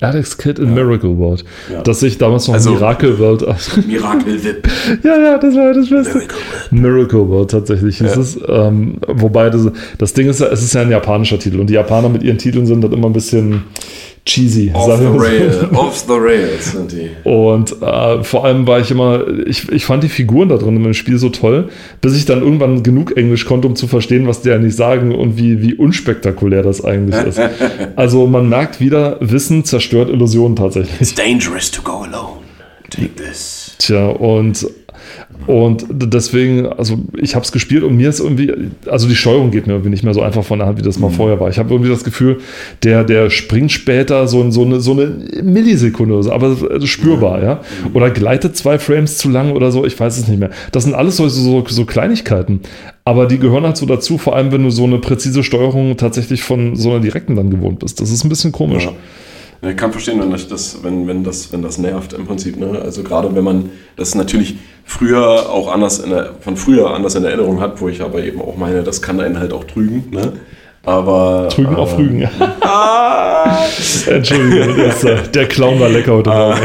[0.00, 1.44] Alex Kidd in Miracle World.
[1.72, 1.82] Ja.
[1.82, 3.42] Das sich damals noch Also- Miracle World.
[3.86, 4.68] Miracle Whip.
[5.02, 6.18] ja, ja, das war das Beste.
[6.18, 6.36] Miracle.
[6.70, 8.00] Miracle World tatsächlich.
[8.00, 8.20] Es Ja.
[8.20, 9.68] ist, ähm, wobei das,
[9.98, 12.38] das Ding ist, ja, es ist ja ein japanischer Titel und die Japaner mit ihren
[12.38, 13.64] Titeln sind dann immer ein bisschen
[14.26, 14.70] cheesy.
[14.74, 15.68] Off the rail.
[15.74, 17.10] Off the rails sind die.
[17.24, 20.94] Und äh, vor allem war ich immer, ich, ich fand die Figuren da drin im
[20.94, 21.70] Spiel so toll,
[22.00, 25.38] bis ich dann irgendwann genug Englisch konnte, um zu verstehen, was die eigentlich sagen und
[25.38, 27.40] wie, wie unspektakulär das eigentlich ist.
[27.94, 31.00] Also man merkt wieder, Wissen zerstört Illusionen tatsächlich.
[31.00, 32.40] It's dangerous to go alone.
[32.90, 33.74] Take this.
[33.78, 34.66] Tja, und,
[35.46, 38.52] und deswegen, also ich habe es gespielt und mir ist irgendwie,
[38.86, 40.98] also die Steuerung geht mir irgendwie nicht mehr so einfach von der Hand, wie das
[40.98, 41.48] mal vorher war.
[41.48, 42.38] Ich habe irgendwie das Gefühl,
[42.82, 47.60] der, der springt später so, so, eine, so eine Millisekunde, oder so, aber spürbar, ja.
[47.94, 50.50] Oder gleitet zwei Frames zu lang oder so, ich weiß es nicht mehr.
[50.72, 52.60] Das sind alles so, so, so Kleinigkeiten.
[53.04, 56.42] Aber die gehören halt so dazu, vor allem wenn du so eine präzise Steuerung tatsächlich
[56.42, 58.00] von so einer direkten dann gewohnt bist.
[58.00, 58.86] Das ist ein bisschen komisch.
[58.86, 58.92] Ja.
[59.62, 62.56] Ich kann verstehen, wenn das, wenn, wenn, das, wenn das nervt im Prinzip.
[62.56, 62.80] Ne?
[62.82, 67.24] Also gerade wenn man das natürlich früher auch anders in der, von früher anders in
[67.24, 70.10] Erinnerung hat, wo ich aber eben auch meine, das kann einen halt auch trügen.
[70.10, 70.34] Ne?
[70.84, 72.28] Aber Trügen äh, auf Rügen.
[72.60, 73.58] Ah,
[74.06, 76.60] Entschuldigung, das, äh, der Clown war lecker heute Morgen.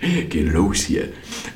[0.28, 1.04] Geh los hier.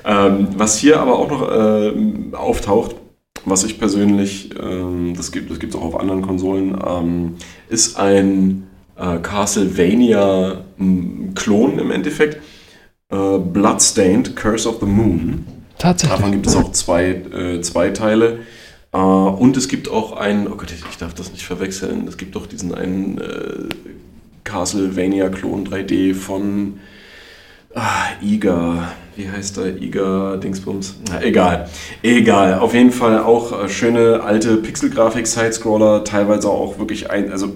[0.05, 2.97] Ähm, was hier aber auch noch ähm, auftaucht,
[3.45, 7.35] was ich persönlich, ähm, das gibt es auch auf anderen Konsolen, ähm,
[7.69, 12.41] ist ein äh, Castlevania-Klon im Endeffekt.
[13.11, 15.45] Äh, Bloodstained, Curse of the Moon.
[15.79, 16.17] Tatsächlich.
[16.17, 18.39] Davon gibt es auch zwei, äh, zwei Teile.
[18.93, 22.17] Äh, und es gibt auch einen, oh Gott, ich, ich darf das nicht verwechseln, es
[22.17, 23.69] gibt auch diesen einen äh,
[24.45, 26.81] Castlevania-Klon 3D von
[27.75, 28.93] ah, Iga.
[29.17, 29.81] Wie heißt der?
[29.81, 30.97] Iga Dingsbums?
[31.09, 31.69] Na, egal.
[32.03, 32.59] Egal.
[32.59, 37.53] Auf jeden Fall auch äh, schöne alte Pixelgrafik, Sidescroller, teilweise auch wirklich ein, also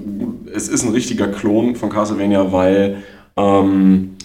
[0.54, 3.02] es ist ein richtiger Klon von Castlevania, weil
[3.38, 4.16] Ähm,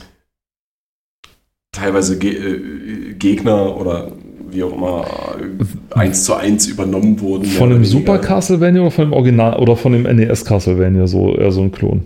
[1.74, 4.12] teilweise Ge äh, Gegner oder
[4.50, 5.06] wie auch immer
[5.40, 7.46] äh, eins zu eins übernommen wurden.
[7.46, 11.52] Von dem Super Castlevania oder von dem Original oder von dem NES Castlevania, so eher
[11.52, 12.04] so ein Klon?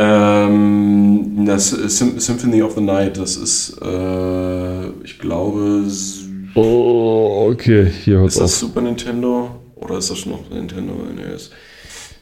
[0.00, 5.84] Ähm, das Sym Symphony of the Night, das ist, äh, ich glaube.
[6.54, 11.50] Oh, okay, hier hört es Ist das Super Nintendo oder ist das noch Nintendo NES?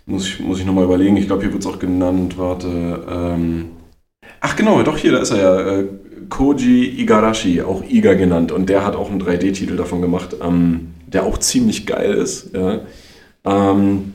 [0.06, 1.18] Muss ich, muss ich nochmal überlegen.
[1.18, 2.38] Ich glaube, hier wird es auch genannt.
[2.38, 3.04] Warte.
[3.10, 3.66] Ähm,
[4.40, 5.78] ach, genau, doch, hier, da ist er ja.
[5.78, 5.84] Äh,
[6.28, 8.52] Koji Igarashi, auch Iga genannt.
[8.52, 12.50] Und der hat auch einen 3D-Titel davon gemacht, ähm, der auch ziemlich geil ist.
[12.54, 12.80] Ja.
[13.44, 14.14] Ähm,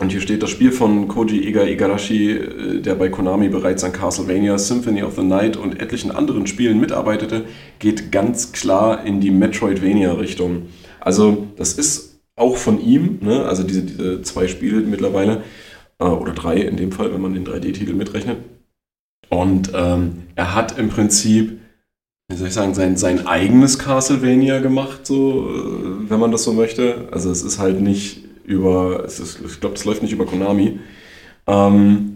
[0.00, 3.92] und hier steht das Spiel von Koji Iga Igarashi, äh, der bei Konami bereits an
[3.92, 7.44] Castlevania, Symphony of the Night und etlichen anderen Spielen mitarbeitete,
[7.78, 10.62] geht ganz klar in die Metroidvania-Richtung.
[11.00, 13.44] Also das ist auch von ihm, ne?
[13.44, 15.44] also diese, diese zwei Spiele mittlerweile,
[16.00, 18.38] äh, oder drei in dem Fall, wenn man den 3D-Titel mitrechnet.
[19.28, 21.60] Und ähm, er hat im Prinzip,
[22.28, 26.52] wie soll ich sagen, sein, sein eigenes Castlevania gemacht, so, äh, wenn man das so
[26.52, 27.08] möchte.
[27.12, 30.78] Also es ist halt nicht über, ist, ich glaube, das läuft nicht über Konami.
[31.46, 32.10] Ähm,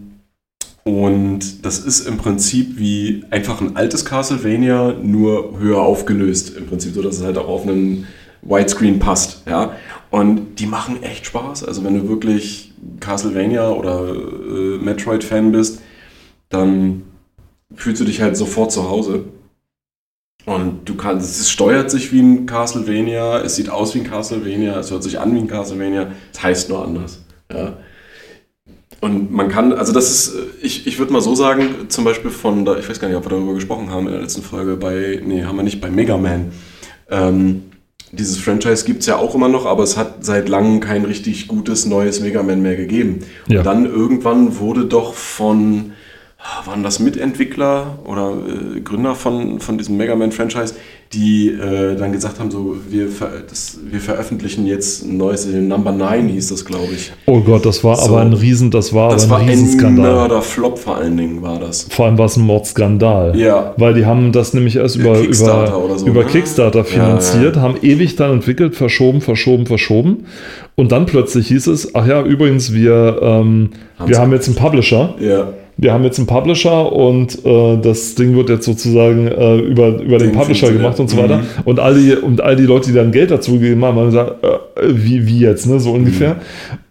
[0.83, 6.55] und das ist im Prinzip wie einfach ein altes Castlevania, nur höher aufgelöst.
[6.57, 8.07] Im Prinzip so, dass es halt auch auf einen
[8.41, 9.43] Widescreen passt.
[9.47, 9.73] Ja?
[10.09, 11.63] Und die machen echt Spaß.
[11.63, 15.81] Also wenn du wirklich Castlevania oder äh, Metroid-Fan bist,
[16.49, 17.03] dann
[17.75, 19.25] fühlst du dich halt sofort zu Hause.
[20.49, 24.79] Und du kannst, es steuert sich wie ein Castlevania, es sieht aus wie ein Castlevania,
[24.79, 27.23] es hört sich an wie ein Castlevania, es heißt nur anders.
[27.53, 27.77] Ja.
[28.99, 32.61] Und man kann, also das ist, ich, ich würde mal so sagen, zum Beispiel von,
[32.79, 35.43] ich weiß gar nicht, ob wir darüber gesprochen haben in der letzten Folge, bei, nee,
[35.43, 36.51] haben wir nicht, bei Mega Man.
[37.11, 37.65] Ähm,
[38.11, 41.47] dieses Franchise gibt es ja auch immer noch, aber es hat seit langem kein richtig
[41.47, 43.19] gutes neues Mega Man mehr gegeben.
[43.47, 43.59] Ja.
[43.59, 45.91] Und dann irgendwann wurde doch von,
[46.65, 50.73] waren das Mitentwickler oder äh, Gründer von, von diesem Mega Man-Franchise,
[51.11, 55.91] die äh, dann gesagt haben, so, wir, ver das, wir veröffentlichen jetzt ein neues, Number
[55.91, 57.11] 9 hieß das, glaube ich.
[57.25, 60.05] Oh Gott, das war so, aber ein Riesen, das war das aber ein war Riesenskandal.
[60.05, 61.87] ein Mörderflop vor allen Dingen war das.
[61.89, 63.37] Vor allem war es ein Mordskandal.
[63.37, 63.73] Ja.
[63.75, 66.29] Weil die haben das nämlich erst über Kickstarter, über, so, über ne?
[66.29, 67.67] Kickstarter finanziert, ja, ja.
[67.67, 70.25] haben ewig dann entwickelt, verschoben, verschoben, verschoben.
[70.75, 73.71] Und dann plötzlich hieß es, ach ja, übrigens, wir, ähm,
[74.05, 75.15] wir haben jetzt einen Publisher.
[75.19, 75.49] Ja
[75.81, 80.17] wir haben jetzt einen Publisher und äh, das Ding wird jetzt sozusagen äh, über, über
[80.17, 81.37] den, den Publisher gemacht und so weiter.
[81.37, 81.43] Mhm.
[81.63, 84.43] Und, all die, und all die Leute, die dann Geld dazu gegeben haben, haben gesagt,
[84.43, 84.57] äh,
[84.89, 85.79] wie, wie jetzt, ne?
[85.79, 86.35] so ungefähr.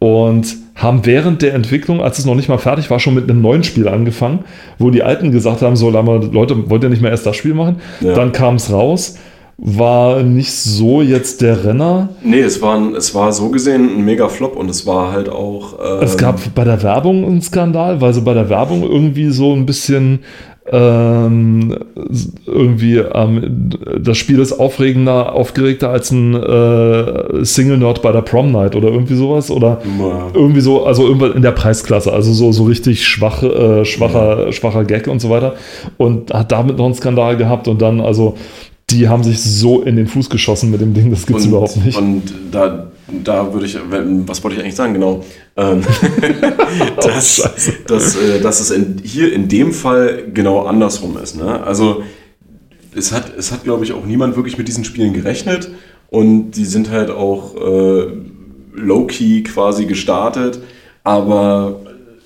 [0.00, 0.06] Mhm.
[0.06, 3.42] Und haben während der Entwicklung, als es noch nicht mal fertig war, schon mit einem
[3.42, 4.40] neuen Spiel angefangen,
[4.78, 7.76] wo die Alten gesagt haben, so, Leute, wollt ihr nicht mehr erst das Spiel machen?
[8.00, 8.14] Ja.
[8.14, 9.18] Dann kam es raus
[9.60, 12.10] war nicht so jetzt der Renner.
[12.22, 15.28] Nee, es war, ein, es war so gesehen ein mega Flop und es war halt
[15.28, 15.74] auch.
[15.84, 19.52] Ähm es gab bei der Werbung einen Skandal, weil sie bei der Werbung irgendwie so
[19.52, 20.20] ein bisschen
[20.70, 21.74] ähm,
[22.46, 28.76] irgendwie ähm, das Spiel ist aufregender, aufgeregter als ein äh, Single-Nerd bei der Prom Night
[28.76, 30.26] oder irgendwie sowas oder ja.
[30.34, 34.52] irgendwie so, also irgendwas in der Preisklasse, also so, so richtig schwach, äh, schwacher, ja.
[34.52, 35.54] schwacher Gag und so weiter
[35.96, 38.36] und hat damit noch einen Skandal gehabt und dann also
[38.90, 41.76] die haben sich so in den Fuß geschossen mit dem Ding, das gibt es überhaupt
[41.84, 41.96] nicht.
[41.96, 42.90] Und da,
[43.22, 43.76] da würde ich,
[44.26, 45.24] was wollte ich eigentlich sagen, genau,
[45.56, 45.82] ähm,
[46.96, 51.36] dass, oh, dass, äh, dass es in, hier in dem Fall genau andersrum ist.
[51.36, 51.62] Ne?
[51.62, 52.02] Also
[52.94, 55.70] es hat, es hat, glaube ich, auch niemand wirklich mit diesen Spielen gerechnet
[56.08, 58.06] und die sind halt auch äh,
[58.74, 60.60] low-key quasi gestartet,
[61.04, 61.80] aber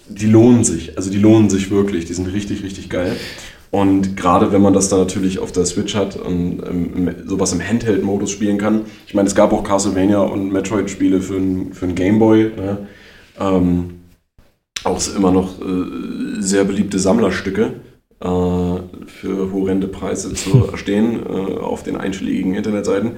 [0.08, 3.16] die lohnen sich, also die lohnen sich wirklich, die sind richtig, richtig geil.
[3.72, 7.66] Und gerade wenn man das dann natürlich auf der Switch hat und ähm, sowas im
[7.66, 8.82] Handheld-Modus spielen kann.
[9.06, 12.52] Ich meine, es gab auch Castlevania und Metroid-Spiele für einen für Gameboy.
[12.54, 12.86] Ne?
[13.40, 14.00] Ähm,
[14.84, 17.80] auch immer noch äh, sehr beliebte Sammlerstücke
[18.20, 23.12] äh, für horrende Preise zu erstehen äh, auf den einschlägigen Internetseiten.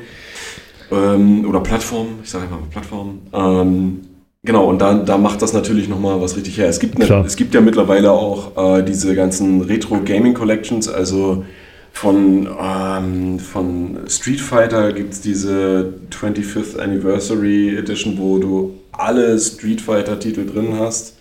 [0.92, 3.22] Ähm, oder Plattformen, ich sage einfach mal Plattformen.
[3.32, 4.00] Ähm,
[4.44, 6.68] Genau, und da, da macht das natürlich nochmal was richtig her.
[6.68, 11.44] Es gibt, ne, es gibt ja mittlerweile auch äh, diese ganzen Retro Gaming Collections, also
[11.92, 19.80] von, ähm, von Street Fighter gibt es diese 25th Anniversary Edition, wo du alle Street
[19.80, 21.16] Fighter-Titel drin hast.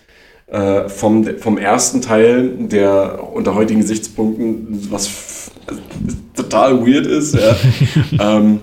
[0.48, 5.50] Äh, vom, vom ersten Teil, der unter heutigen Gesichtspunkten was
[6.36, 7.56] total weird ist, ja.
[8.36, 8.60] ähm,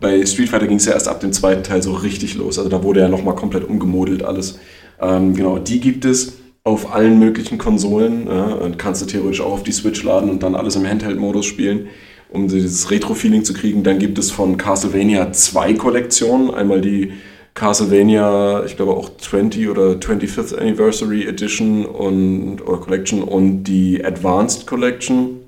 [0.00, 2.58] bei Street Fighter ging es ja erst ab dem zweiten Teil so richtig los.
[2.58, 4.58] Also da wurde ja nochmal komplett umgemodelt alles.
[5.00, 6.34] Ähm, genau, die gibt es
[6.64, 8.26] auf allen möglichen Konsolen.
[8.26, 11.46] Ja, und kannst du theoretisch auch auf die Switch laden und dann alles im Handheld-Modus
[11.46, 11.88] spielen,
[12.28, 13.82] um dieses Retro-Feeling zu kriegen.
[13.82, 16.52] Dann gibt es von Castlevania zwei Kollektionen.
[16.52, 17.12] Einmal die
[17.54, 24.66] Castlevania, ich glaube auch 20 oder 25th Anniversary Edition und oder Collection und die Advanced
[24.66, 25.40] Collection.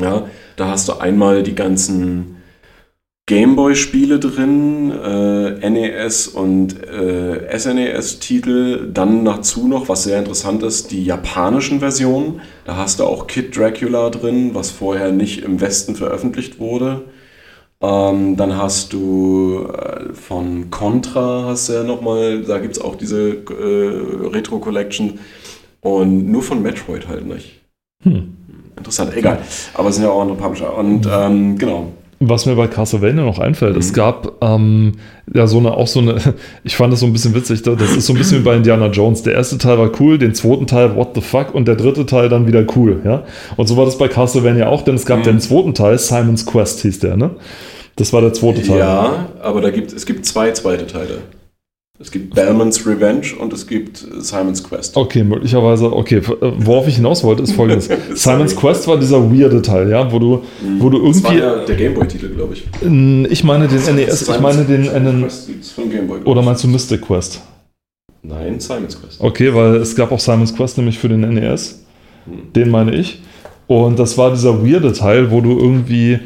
[0.00, 2.39] Ja, da hast du einmal die ganzen
[3.26, 8.90] Gameboy-Spiele drin, äh, NES und äh, SNES-Titel.
[8.92, 12.40] Dann dazu noch, was sehr interessant ist, die japanischen Versionen.
[12.64, 17.02] Da hast du auch Kid Dracula drin, was vorher nicht im Westen veröffentlicht wurde.
[17.80, 22.96] Ähm, dann hast du äh, von Contra, hast du ja nochmal, da gibt es auch
[22.96, 25.20] diese äh, Retro-Collection.
[25.82, 27.60] Und nur von Metroid halt nicht.
[28.02, 28.36] Hm.
[28.76, 29.38] Interessant, egal.
[29.74, 30.76] Aber es sind ja auch andere Publisher.
[30.76, 31.92] Und ähm, genau,
[32.22, 33.80] was mir bei Castlevania noch einfällt, mhm.
[33.80, 34.92] es gab ähm,
[35.32, 36.16] ja so eine, auch so eine,
[36.64, 38.88] ich fand das so ein bisschen witzig, das ist so ein bisschen wie bei Indiana
[38.88, 39.22] Jones.
[39.22, 42.28] Der erste Teil war cool, den zweiten Teil what the fuck und der dritte Teil
[42.28, 43.24] dann wieder cool, ja.
[43.56, 45.24] Und so war das bei Castlevania auch, denn es gab mhm.
[45.24, 47.30] den zweiten Teil, Simon's Quest hieß der, ne?
[47.96, 48.78] Das war der zweite Teil.
[48.78, 51.22] Ja, aber da gibt, es gibt zwei zweite Teile.
[52.02, 54.96] Es gibt Bellman's Revenge und es gibt Simon's Quest.
[54.96, 57.90] Okay, möglicherweise, okay, worauf ich hinaus wollte, ist folgendes.
[58.14, 60.42] Simon's Quest war dieser weirde Teil, ja, wo du,
[60.78, 61.20] wo du irgendwie.
[61.20, 62.64] Das war der, der Gameboy-Titel, glaube ich.
[63.30, 64.84] Ich meine den NES, ich meine den.
[64.84, 67.42] den von Gameboy, oder meinst du Mystic Quest?
[68.22, 69.20] Nein, Simon's Quest.
[69.20, 71.84] Okay, weil es gab auch Simon's Quest nämlich für den NES.
[72.24, 72.52] Hm.
[72.54, 73.20] Den meine ich.
[73.66, 76.18] Und das war dieser weirde Teil, wo du irgendwie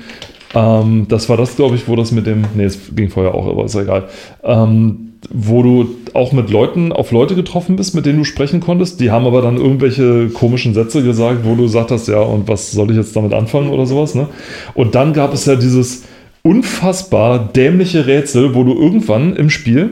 [0.54, 2.44] ähm, das war das, glaube ich, wo das mit dem.
[2.54, 4.04] Nee, es ging vorher auch, aber ist egal.
[4.44, 9.00] Ähm, wo du auch mit Leuten auf Leute getroffen bist, mit denen du sprechen konntest.
[9.00, 12.90] Die haben aber dann irgendwelche komischen Sätze gesagt, wo du sagtest, ja, und was soll
[12.90, 14.14] ich jetzt damit anfangen oder sowas.
[14.14, 14.28] Ne?
[14.74, 16.04] Und dann gab es ja dieses
[16.42, 19.90] unfassbar dämliche Rätsel, wo du irgendwann im Spiel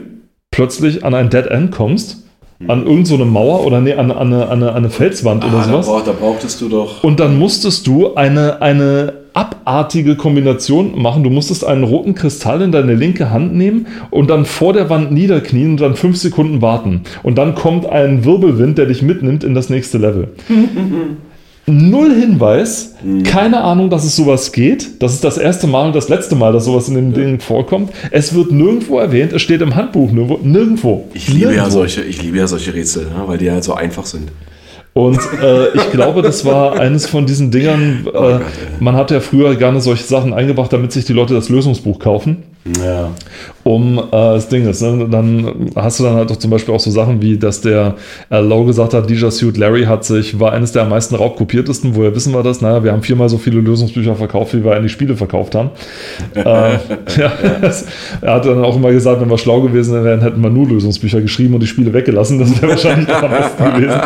[0.51, 2.23] plötzlich an ein Dead End kommst
[2.67, 5.47] an irgendeine so Mauer oder nee, an, an, eine, an, eine, an eine Felswand ah,
[5.47, 6.05] oder sowas.
[6.05, 7.03] Da, brauchtest du doch.
[7.03, 11.23] Und dann musstest du eine, eine abartige Kombination machen.
[11.23, 15.11] Du musstest einen roten Kristall in deine linke Hand nehmen und dann vor der Wand
[15.11, 17.01] niederknien und dann fünf Sekunden warten.
[17.23, 20.29] Und dann kommt ein Wirbelwind, der dich mitnimmt in das nächste Level.
[21.65, 23.23] Null Hinweis, mhm.
[23.23, 25.01] keine Ahnung, dass es sowas geht.
[25.01, 27.19] Das ist das erste Mal und das letzte Mal, dass sowas in den ja.
[27.19, 27.91] Dingen vorkommt.
[28.11, 31.07] Es wird nirgendwo erwähnt, es steht im Handbuch nirgendwo.
[31.13, 31.63] Ich liebe, nirgendwo.
[31.63, 34.29] Ja, solche, ich liebe ja solche Rätsel, ne, weil die ja so einfach sind.
[34.93, 38.07] Und äh, ich glaube, das war eines von diesen Dingern.
[38.13, 38.39] Oh äh,
[38.79, 42.43] man hat ja früher gerne solche Sachen eingebracht, damit sich die Leute das Lösungsbuch kaufen.
[42.79, 43.11] Ja.
[43.63, 45.07] Um äh, das Ding ist, ne?
[45.09, 47.95] dann hast du dann halt auch zum Beispiel auch so Sachen wie, dass der
[48.29, 51.95] äh, Low gesagt hat, DJ Suit Larry hat sich, war eines der am meisten raubkopiertesten,
[51.95, 52.59] woher wissen wir das?
[52.59, 55.69] Naja, wir haben viermal so viele Lösungsbücher verkauft, wie wir eigentlich Spiele verkauft haben.
[56.35, 57.31] äh, ja,
[58.21, 61.21] er hat dann auch immer gesagt, wenn wir schlau gewesen wären, hätten wir nur Lösungsbücher
[61.21, 62.39] geschrieben und die Spiele weggelassen.
[62.39, 64.01] Das wäre wahrscheinlich am besten gewesen.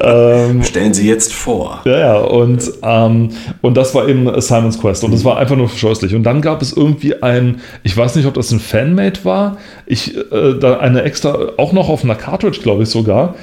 [0.00, 1.82] Ähm, Stellen Sie jetzt vor.
[1.84, 3.28] Ja, ja, und, ähm,
[3.60, 6.14] und das war eben Simon's Quest und das war einfach nur verscheußlich.
[6.14, 9.58] Und dann gab es irgendwie ein, ich weiß nicht, ob das ein Fanmade war.
[9.86, 13.34] Ich, äh, da eine extra, auch noch auf einer Cartridge, glaube ich sogar,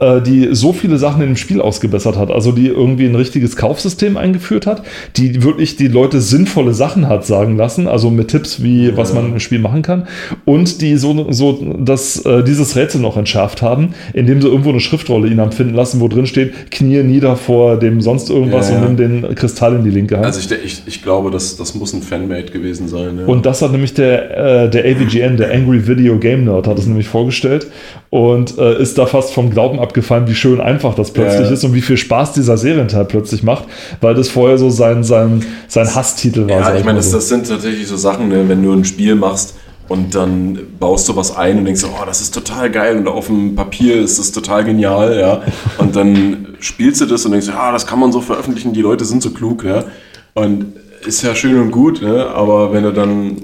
[0.00, 4.16] die so viele Sachen in dem Spiel ausgebessert hat, also die irgendwie ein richtiges Kaufsystem
[4.16, 4.82] eingeführt hat,
[5.16, 8.96] die wirklich die Leute sinnvolle Sachen hat sagen lassen, also mit Tipps, wie ja.
[8.96, 10.08] was man im Spiel machen kann,
[10.44, 14.80] und die so, so dass äh, dieses Rätsel noch entschärft haben, indem sie irgendwo eine
[14.80, 18.76] Schriftrolle ihn haben finden lassen, wo drin steht, knie nieder vor dem sonst irgendwas ja,
[18.76, 18.86] ja.
[18.86, 20.26] und nimm den Kristall in die linke Hand.
[20.26, 23.20] Also ich, ich, ich glaube, das, das muss ein Fanmade gewesen sein.
[23.26, 26.86] Und das hat nämlich der, äh, der AVGN, der Angry Video Game Nerd, hat es
[26.86, 27.68] nämlich vorgestellt
[28.10, 31.52] und äh, ist da fast vom Glauben abgefallen, wie schön einfach das plötzlich ja.
[31.52, 33.64] ist und wie viel Spaß dieser Serienteil plötzlich macht,
[34.00, 36.60] weil das vorher so sein, sein, sein Hasstitel war.
[36.60, 39.54] Ja, ich meine, das, das, sind tatsächlich so Sachen, ne, wenn du ein Spiel machst
[39.88, 43.26] und dann baust du was ein und denkst, oh, das ist total geil und auf
[43.26, 45.42] dem Papier ist das total genial, ja.
[45.78, 49.04] Und dann spielst du das und denkst, ja, das kann man so veröffentlichen, die Leute
[49.04, 49.84] sind so klug, ja.
[50.32, 50.72] Und
[51.06, 52.26] ist ja schön und gut, ne?
[52.26, 53.36] aber wenn du dann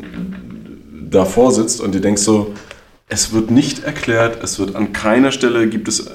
[1.11, 2.55] davor sitzt und dir denkst so,
[3.13, 6.11] es wird nicht erklärt, es wird an keiner Stelle gibt es, äh,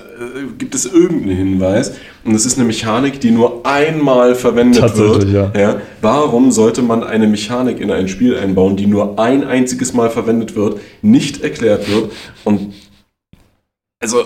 [0.57, 1.91] gibt es irgendeinen Hinweis.
[2.23, 5.27] Und es ist eine Mechanik, die nur einmal verwendet wird.
[5.29, 5.51] Ja.
[5.55, 5.81] ja.
[6.01, 10.55] Warum sollte man eine Mechanik in ein Spiel einbauen, die nur ein einziges Mal verwendet
[10.55, 12.13] wird, nicht erklärt wird?
[12.45, 12.73] Und
[14.01, 14.23] also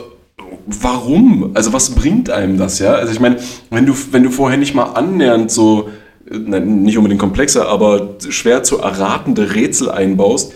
[0.68, 1.52] warum?
[1.56, 2.94] Also was bringt einem das, ja?
[2.94, 3.38] Also ich meine,
[3.72, 5.90] wenn du, wenn du vorher nicht mal annähernd so,
[6.30, 10.54] äh, nicht unbedingt komplexer, aber schwer zu erratende Rätsel einbaust,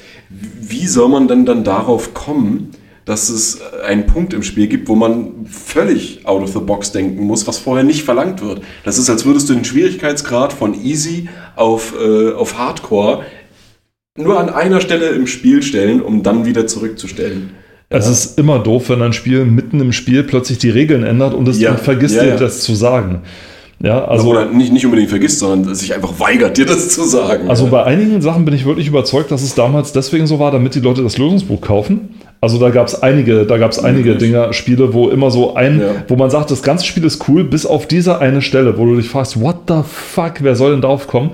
[0.61, 2.71] wie soll man denn dann darauf kommen,
[3.05, 7.25] dass es einen Punkt im Spiel gibt, wo man völlig out of the box denken
[7.25, 8.61] muss, was vorher nicht verlangt wird.
[8.85, 13.25] Das ist, als würdest du den Schwierigkeitsgrad von easy auf, äh, auf Hardcore
[14.17, 17.51] nur an einer Stelle im Spiel stellen, um dann wieder zurückzustellen.
[17.89, 21.47] Es ist immer doof, wenn ein Spiel mitten im Spiel plötzlich die Regeln ändert und
[21.47, 23.21] es ja, dann vergisst ja, dir das zu sagen.
[23.83, 27.49] Ja, also, Oder nicht, nicht unbedingt vergisst, sondern sich einfach weigert, dir das zu sagen.
[27.49, 30.73] Also bei einigen Sachen bin ich wirklich überzeugt, dass es damals deswegen so war, damit
[30.75, 32.15] die Leute das Lösungsbuch kaufen.
[32.39, 35.81] Also da gab es einige, da gab es einige Dinger, Spiele, wo immer so ein,
[35.81, 35.87] Ja.
[36.07, 38.95] wo man sagt, das ganze Spiel ist cool, bis auf diese eine Stelle, wo du
[38.95, 41.31] dich fragst, what the fuck, wer soll denn darauf kommen?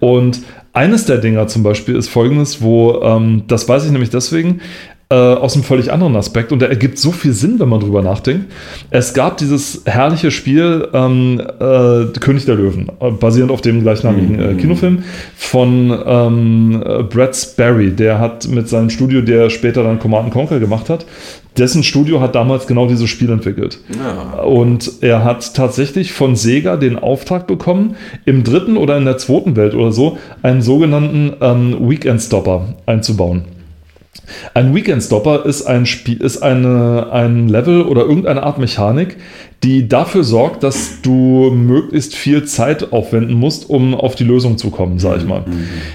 [0.00, 0.40] Und
[0.72, 4.60] eines der Dinger zum Beispiel ist folgendes, wo, ähm, das weiß ich nämlich deswegen,
[5.10, 8.00] äh, aus einem völlig anderen Aspekt und der ergibt so viel Sinn, wenn man drüber
[8.00, 8.46] nachdenkt.
[8.90, 14.54] Es gab dieses herrliche Spiel ähm, äh, König der Löwen, basierend auf dem gleichnamigen äh,
[14.54, 15.02] Kinofilm
[15.36, 17.90] von ähm, äh, Brad Sperry.
[17.90, 21.04] Der hat mit seinem Studio, der später dann Command Conquer gemacht hat,
[21.58, 23.80] dessen Studio hat damals genau dieses Spiel entwickelt.
[23.98, 24.42] Ja.
[24.42, 27.96] Und er hat tatsächlich von Sega den Auftrag bekommen,
[28.26, 33.42] im dritten oder in der zweiten Welt oder so einen sogenannten ähm, Weekend Stopper einzubauen.
[34.54, 39.16] Ein Weekend Stopper ist ein Spiel, ist eine, ein Level oder irgendeine Art Mechanik,
[39.62, 44.70] die dafür sorgt, dass du möglichst viel Zeit aufwenden musst, um auf die Lösung zu
[44.70, 45.44] kommen, sag ich mal.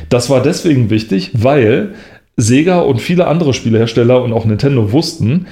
[0.10, 1.96] Das war deswegen wichtig, weil
[2.38, 5.48] Sega und viele andere Spielehersteller und auch Nintendo wussten,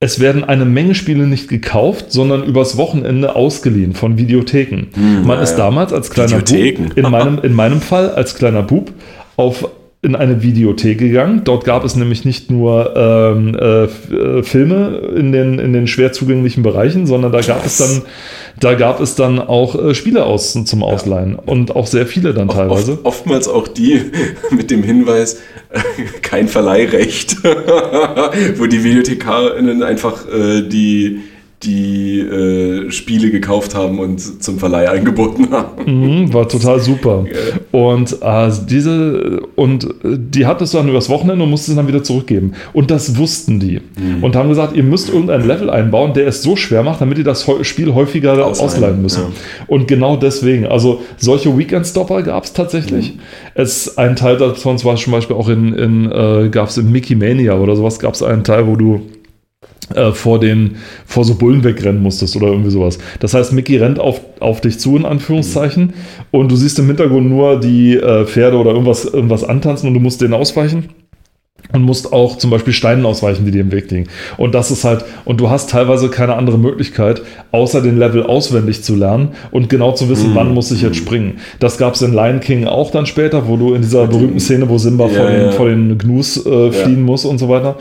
[0.00, 4.88] es werden eine Menge Spiele nicht gekauft, sondern übers Wochenende ausgeliehen von Videotheken.
[5.24, 5.56] Man ist ja.
[5.56, 6.88] damals als kleiner Videotheken.
[6.88, 8.92] Bub, in meinem, in meinem Fall als kleiner Bub,
[9.36, 9.68] auf
[10.04, 11.42] in eine Videothek gegangen.
[11.44, 16.12] Dort gab es nämlich nicht nur ähm, äh, äh, Filme in den, in den schwer
[16.12, 18.02] zugänglichen Bereichen, sondern da gab es dann,
[18.60, 22.48] da gab es dann auch äh, Spiele aus, zum Ausleihen und auch sehr viele dann
[22.48, 22.92] teilweise.
[22.92, 24.02] Oft, oftmals auch die
[24.50, 25.40] mit dem Hinweis,
[25.70, 25.80] äh,
[26.22, 27.38] kein Verleihrecht,
[28.56, 31.20] wo die VideothekarInnen einfach äh, die,
[31.64, 36.22] die äh, Spiele gekauft haben und zum Verleih angeboten haben.
[36.22, 37.24] Mhm, war total super.
[37.72, 41.88] Und äh, diese und äh, die hat es dann übers Wochenende und musste es dann
[41.88, 42.52] wieder zurückgeben.
[42.72, 43.80] Und das wussten die.
[44.20, 47.24] Und haben gesagt, ihr müsst irgendein Level einbauen, der es so schwer macht, damit ihr
[47.24, 49.22] das Spiel häufiger ausleihen, Ausleihen, müssen.
[49.22, 49.64] ja.
[49.66, 53.18] Und genau deswegen, also solche Weekend-Stopper gab es tatsächlich.
[53.54, 57.14] Es ein Teil davon war zum Beispiel auch in, in äh, gab es in Mickey
[57.14, 59.02] Mania oder sowas, gab es einen Teil, wo du
[59.94, 60.76] äh, vor den
[61.06, 62.98] vor so Bullen wegrennen musstest oder irgendwie sowas.
[63.20, 65.92] Das heißt, Mickey rennt auf, auf dich zu, in Anführungszeichen,
[66.30, 70.00] und du siehst im Hintergrund nur die äh, Pferde oder irgendwas, irgendwas antanzen und du
[70.00, 70.88] musst denen ausweichen.
[71.74, 74.06] Und musst auch zum Beispiel Steinen ausweichen, die dir im Weg liegen.
[74.36, 77.20] Und das ist halt, und du hast teilweise keine andere Möglichkeit,
[77.50, 80.34] außer den Level auswendig zu lernen und genau zu wissen, Mhm.
[80.36, 81.38] wann muss ich jetzt springen.
[81.58, 84.68] Das gab es in Lion King auch dann später, wo du in dieser berühmten Szene,
[84.68, 85.50] wo Simba vor, Ja, den, ja.
[85.50, 87.76] vor den Gnus äh, fliehen muss und so weiter.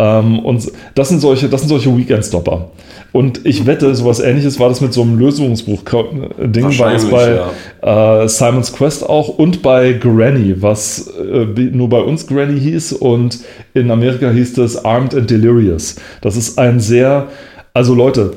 [0.00, 2.70] Ähm, und das sind solche, das sind solche Weekend-Stopper.
[3.12, 7.40] Und ich wette, sowas ähnliches war das mit so einem Lösungsbuch-Ding, war das bei
[7.80, 13.40] äh, Simon's Quest auch und bei Granny, was äh, nur bei uns Granny hieß und
[13.72, 15.96] in Amerika hieß das Armed and Delirious.
[16.20, 17.28] Das ist ein sehr,
[17.72, 18.34] also Leute,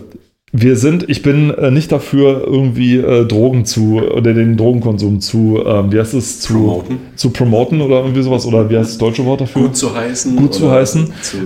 [0.53, 5.61] wir sind, ich bin äh, nicht dafür, irgendwie äh, Drogen zu, oder den Drogenkonsum zu,
[5.65, 6.99] ähm, wie heißt es, zu Promoten.
[7.15, 9.63] zu promoten oder irgendwie sowas, oder wie heißt das deutsche Wort dafür?
[9.63, 10.35] Gut zu heißen.
[10.35, 11.13] Gut zu heißen.
[11.21, 11.43] Zu ja.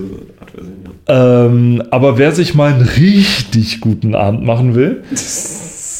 [1.07, 5.03] Ähm, aber wer sich mal einen richtig guten Abend machen will,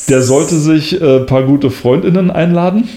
[0.10, 2.88] der sollte sich äh, ein paar gute Freundinnen einladen,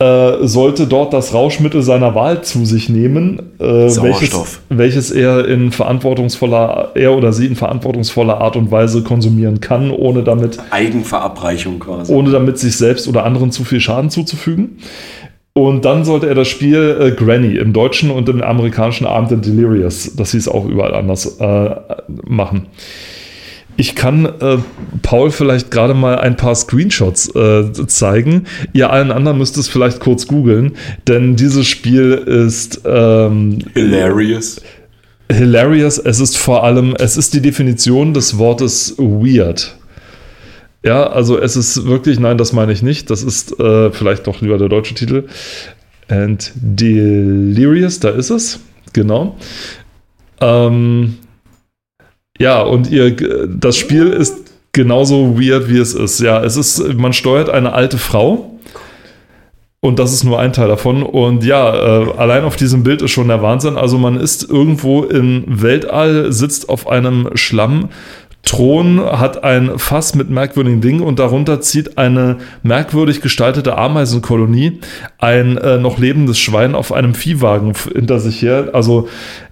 [0.00, 5.72] äh, sollte dort das Rauschmittel seiner Wahl zu sich nehmen, äh, welches, welches er in
[5.72, 12.12] verantwortungsvoller, er oder sie in verantwortungsvoller Art und Weise konsumieren kann, ohne damit Eigenverabreichung quasi.
[12.14, 14.78] ohne damit sich selbst oder anderen zu viel Schaden zuzufügen.
[15.52, 19.46] Und dann sollte er das Spiel äh, Granny im Deutschen und im amerikanischen Armed and
[19.46, 21.70] Delirious, das hieß auch überall anders, äh,
[22.24, 22.66] machen.
[23.76, 24.58] Ich kann äh,
[25.02, 28.44] Paul vielleicht gerade mal ein paar Screenshots äh, zeigen.
[28.72, 30.72] Ihr allen anderen müsst es vielleicht kurz googeln,
[31.08, 34.60] denn dieses Spiel ist ähm, Hilarious.
[35.32, 35.98] hilarious.
[35.98, 39.79] Es ist vor allem, es ist die Definition des Wortes weird.
[40.82, 43.10] Ja, also es ist wirklich, nein, das meine ich nicht.
[43.10, 45.26] Das ist äh, vielleicht doch lieber der deutsche Titel.
[46.08, 48.60] And Delirious, da ist es.
[48.92, 49.36] Genau.
[50.40, 51.18] Ähm,
[52.38, 53.14] ja, und ihr,
[53.46, 54.36] das Spiel ist
[54.72, 56.20] genauso weird, wie es ist.
[56.20, 58.58] Ja, es ist, man steuert eine alte Frau.
[59.82, 61.02] Und das ist nur ein Teil davon.
[61.02, 63.76] Und ja, äh, allein auf diesem Bild ist schon der Wahnsinn.
[63.76, 67.30] Also man ist irgendwo im Weltall, sitzt auf einem
[68.50, 74.80] Schlammthron, hat ein Fass mit merkwürdigen Dingen und darunter zieht eine merkwürdig gestaltete Ameisenkolonie
[75.18, 78.70] ein äh, noch lebendes Schwein auf einem Viehwagen hinter sich her.
[78.72, 79.08] Also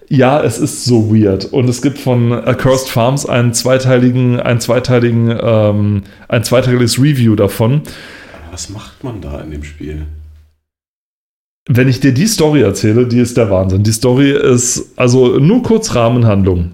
[0.09, 1.45] ja, es ist so weird.
[1.45, 7.81] Und es gibt von Accursed Farms einen zweiteiligen, einen zweiteiligen, ähm, ein zweiteiliges Review davon.
[8.51, 10.05] Was macht man da in dem Spiel?
[11.67, 13.83] Wenn ich dir die Story erzähle, die ist der Wahnsinn.
[13.83, 16.71] Die Story ist, also nur kurz Rahmenhandlung.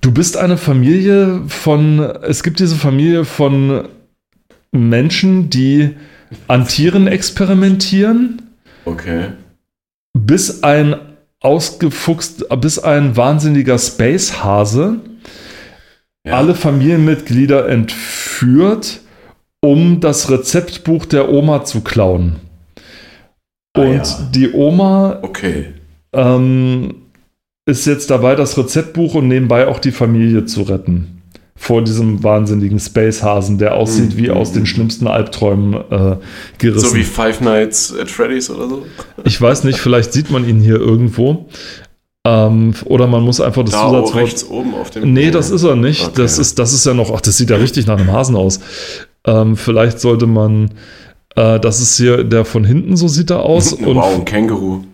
[0.00, 3.88] Du bist eine Familie von, es gibt diese Familie von
[4.72, 5.90] Menschen, die
[6.46, 8.42] an Tieren experimentieren,
[8.84, 9.32] Okay.
[10.16, 10.94] bis ein
[11.40, 15.00] ausgefuchst bis ein wahnsinniger Space-Hase
[16.26, 16.36] Ja.
[16.36, 19.00] alle Familienmitglieder entführt,
[19.60, 22.36] um das Rezeptbuch der Oma zu klauen.
[23.74, 24.28] Ah, Und ja.
[24.34, 25.74] die Oma Okay.
[26.12, 26.94] ähm,
[27.68, 31.22] ist jetzt dabei, das Rezeptbuch und nebenbei auch die Familie zu retten.
[31.54, 34.16] Vor diesem wahnsinnigen Space-Hasen, der aussieht Mhm.
[34.18, 36.16] wie aus den schlimmsten Albträumen äh,
[36.58, 36.88] gerissen.
[36.90, 38.82] So wie Five Nights at Freddy's oder so?
[39.24, 41.46] ich weiß nicht, vielleicht sieht man ihn hier irgendwo.
[42.24, 44.14] Ähm, oder man muss einfach das Da Zusatzwort.
[44.16, 45.12] rechts oben auf dem.
[45.12, 46.04] Nee, das ist er nicht.
[46.04, 46.12] Okay.
[46.16, 48.60] Das, ist, das ist ja noch, ach, das sieht ja richtig nach einem Hasen aus.
[49.26, 50.70] Ähm, vielleicht sollte man,
[51.36, 53.76] äh, das ist hier, der von hinten, so sieht er aus.
[53.80, 54.84] Wow, ein Känguru.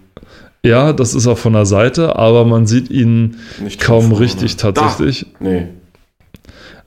[0.65, 4.21] Ja, das ist er von der Seite, aber man sieht ihn Nicht kaum vorne.
[4.21, 5.27] richtig tatsächlich.
[5.39, 5.45] Da.
[5.49, 5.67] Nee.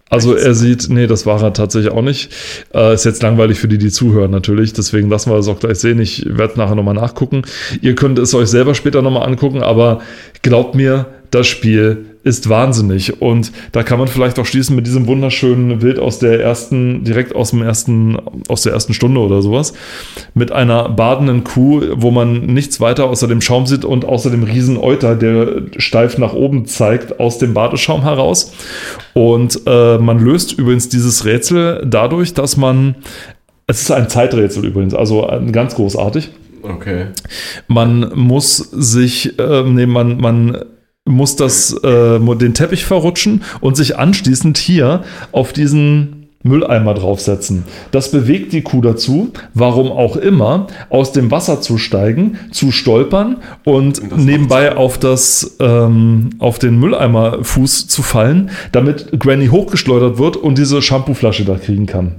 [0.09, 0.45] Also Rechts.
[0.45, 2.31] er sieht, nee, das war er tatsächlich auch nicht.
[2.73, 5.79] Äh, ist jetzt langweilig für die, die zuhören natürlich, deswegen lassen wir das auch gleich
[5.79, 5.99] sehen.
[5.99, 7.41] Ich werde es nachher nochmal nachgucken.
[7.81, 9.99] Ihr könnt es euch selber später nochmal angucken, aber
[10.41, 13.21] glaubt mir, das Spiel ist wahnsinnig.
[13.21, 17.35] Und da kann man vielleicht auch schließen mit diesem wunderschönen Bild aus der ersten, direkt
[17.35, 19.73] aus dem ersten, aus der ersten Stunde oder sowas.
[20.33, 24.43] Mit einer badenden Kuh, wo man nichts weiter außer dem Schaum sieht und außer dem
[24.43, 28.53] riesen Euter, der steif nach oben zeigt, aus dem Badeschaum heraus.
[29.13, 32.95] Und äh, man löst übrigens dieses Rätsel dadurch, dass man.
[33.69, 36.29] Es ist ein Zeiträtsel übrigens, also ganz großartig.
[36.63, 37.07] Okay.
[37.67, 40.57] Man muss sich, äh, nee, man, man
[41.07, 47.63] muss das, äh, den Teppich verrutschen und sich anschließend hier auf diesen Mülleimer draufsetzen.
[47.91, 53.37] Das bewegt die Kuh dazu, warum auch immer, aus dem Wasser zu steigen, zu stolpern
[53.65, 60.37] und Und nebenbei auf, das, ähm, auf den Mülleimerfuß zu fallen, damit Granny hochgeschleudert wird
[60.37, 62.15] und diese Shampooflasche da kriegen kann.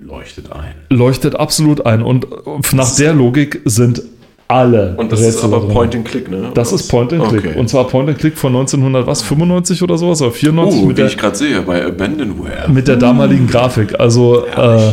[0.00, 0.74] Leuchtet ein.
[0.90, 2.26] Leuchtet absolut ein und
[2.72, 4.02] nach der Logik sind
[4.50, 5.74] alle Und das ist Rätsel aber da drin.
[5.74, 6.50] Point and Click, ne?
[6.54, 7.46] Das ist Point and Click.
[7.46, 7.58] Okay.
[7.58, 10.20] Und zwar Point and Click von 1900, was, 95 oder sowas?
[10.22, 12.68] Oder 94 Oh, mit, wie der, ich gerade sehe, bei Abandonware.
[12.68, 13.98] mit der damaligen Grafik.
[13.98, 14.92] Also, äh.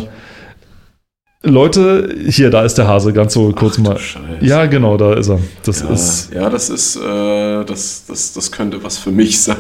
[1.44, 3.98] Leute, hier, da ist der Hase, ganz so kurz Ach, mal.
[4.00, 4.26] Scheiße.
[4.42, 5.40] Ja, genau, da ist er.
[5.64, 6.30] Das Ja, ist.
[6.34, 9.56] ja, das ist, äh, das, das, das könnte was für mich sein.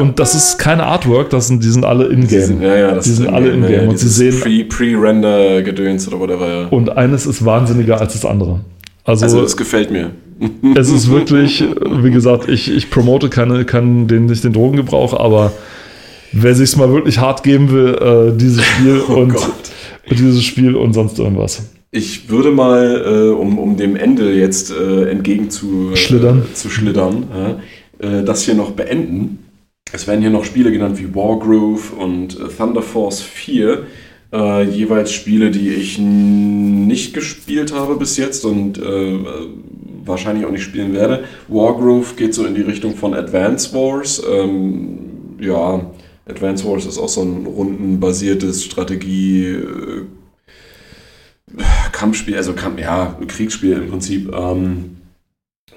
[0.00, 2.62] Und das ist keine Artwork, das sind, die sind alle in-game.
[2.62, 6.48] ja, ja, das Die sind alle in-game, ja, und sie sehen- Pre- Pre-Render-Gedöns oder whatever.
[6.62, 6.66] Ja.
[6.68, 8.60] Und eines ist wahnsinniger als das andere.
[9.04, 10.12] Also, Also, es gefällt mir.
[10.76, 11.62] es ist wirklich,
[12.02, 15.52] wie gesagt, ich, ich promote keine, kann den, nicht den Drogengebrauch, aber
[16.32, 19.52] wer sich's mal wirklich hart geben will, äh, dieses Spiel Oh und Gott.
[20.14, 21.70] Dieses Spiel und sonst irgendwas.
[21.90, 26.42] Ich würde mal, äh, um, um dem Ende jetzt äh, entgegen zu Schlittern.
[26.42, 27.24] Äh, zu schlittern
[27.98, 29.44] äh, das hier noch beenden.
[29.92, 33.84] Es werden hier noch Spiele genannt wie Wargroove und äh, Thunder Force 4.
[34.32, 39.18] Äh, jeweils Spiele, die ich nicht gespielt habe bis jetzt und äh,
[40.04, 41.24] wahrscheinlich auch nicht spielen werde.
[41.48, 44.22] Wargroove geht so in die Richtung von Advance Wars.
[44.30, 44.98] Ähm,
[45.40, 45.90] ja,
[46.28, 49.46] Advance Wars ist auch so ein rundenbasiertes Strategie.
[49.46, 50.04] Äh,
[51.92, 54.98] Kampfspiel, also Kampf, ja, Kriegsspiel im Prinzip, ähm,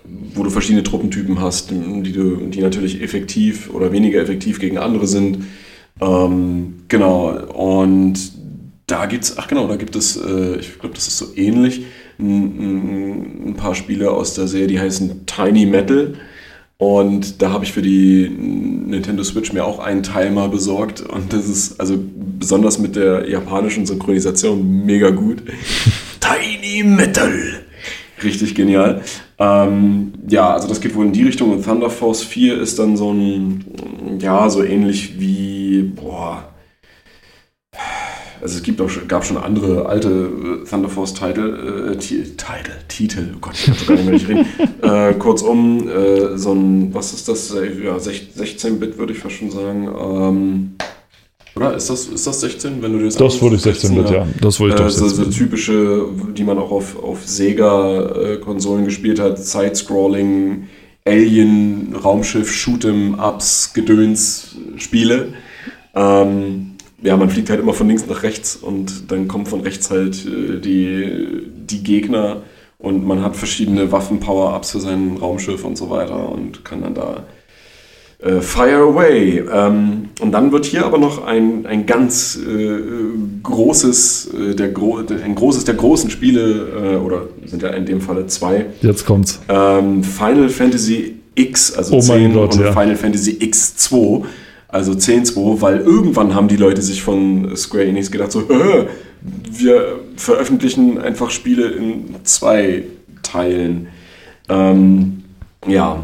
[0.04, 5.08] wo du verschiedene Truppentypen hast, die, du, die natürlich effektiv oder weniger effektiv gegen andere
[5.08, 5.46] sind.
[6.02, 8.20] Ähm, genau, und
[8.88, 11.86] da gibt's, ach genau, da gibt es, äh, ich glaube, das ist so ähnlich,
[12.20, 16.16] ein, ein paar Spiele aus der Serie, die heißen Tiny Metal.
[16.82, 20.02] Und da habe ich für die Nintendo Switch mir auch einen
[20.34, 21.02] mal besorgt.
[21.02, 21.96] Und das ist also
[22.40, 25.44] besonders mit der japanischen Synchronisation mega gut.
[26.20, 27.62] Tiny Metal.
[28.24, 29.02] Richtig genial.
[29.38, 31.52] Ähm, ja, also das geht wohl in die Richtung.
[31.52, 33.64] Und Thunder Force 4 ist dann so ein,
[34.20, 36.51] ja, so ähnlich wie, boah.
[38.42, 42.72] Also es gibt auch, gab schon andere alte äh, Thunder Force Titel, äh, Ti- Titel,
[42.88, 44.46] Titel, oh Gott, ich kann sogar nicht mehr nicht reden.
[44.82, 47.52] äh, kurzum, äh, so ein, was ist das?
[47.54, 49.88] Äh, Ja, sech- 16-Bit würde ich fast schon sagen.
[49.88, 50.72] Ähm,
[51.56, 54.10] oder ist das, ist das 16, wenn du dir das Das würde ich 16 mit,
[54.10, 54.26] ja.
[54.42, 58.86] Das würde ich doch äh, so, so 16 typische, die man auch auf, auf Sega-Konsolen
[58.86, 60.68] gespielt hat, Side-Scrolling,
[61.06, 65.34] Alien, Raumschiff, Shoot'em, Ups, Gedöns, Spiele.
[65.94, 66.71] Ähm,
[67.02, 70.26] ja, man fliegt halt immer von links nach rechts und dann kommen von rechts halt
[70.26, 72.44] äh, die, die Gegner
[72.78, 77.24] und man hat verschiedene Waffen-Power-Ups für sein Raumschiff und so weiter und kann dann da
[78.20, 79.44] äh, Fire Away.
[79.52, 82.80] Ähm, und dann wird hier aber noch ein, ein ganz äh,
[83.44, 88.02] großes, äh, der Gro ein großes der großen Spiele, äh, oder sind ja in dem
[88.02, 89.42] Falle zwei, Jetzt kommt's.
[89.50, 92.72] ähm, Final Fantasy X, also Oh mein 10 Gott, und ja.
[92.72, 94.24] Final Fantasy X2.
[94.72, 98.44] Also 10.2, weil irgendwann haben die Leute sich von Square Enix gedacht, so,
[99.52, 102.84] wir veröffentlichen einfach Spiele in zwei
[103.22, 103.88] Teilen.
[104.50, 105.24] Ähm,
[105.68, 106.02] ja,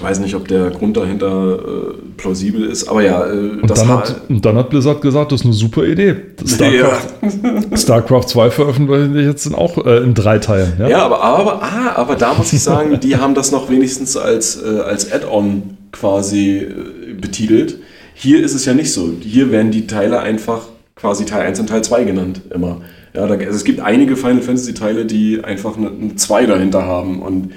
[0.00, 4.20] weiß nicht, ob der Grund dahinter äh, plausibel ist, aber ja, äh, Und dann, hat,
[4.28, 6.16] und dann hat Blizzard gesagt, das ist eine super Idee.
[6.44, 7.14] StarCraft,
[7.70, 7.76] ja.
[7.76, 10.74] StarCraft 2 veröffentlichen jetzt auch äh, in drei Teilen.
[10.78, 14.16] Ja, ja aber, aber, ah, aber da muss ich sagen, die haben das noch wenigstens
[14.16, 17.78] als, äh, als Add-on quasi äh, betitelt.
[18.14, 19.12] Hier ist es ja nicht so.
[19.20, 22.80] Hier werden die Teile einfach quasi Teil 1 und Teil 2 genannt, immer.
[23.12, 26.84] Ja, da, also es gibt einige Final Fantasy Teile, die einfach eine, eine 2 dahinter
[26.84, 27.50] haben und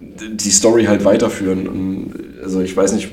[0.00, 1.66] die Story halt weiterführen.
[1.68, 3.10] Und also ich weiß nicht,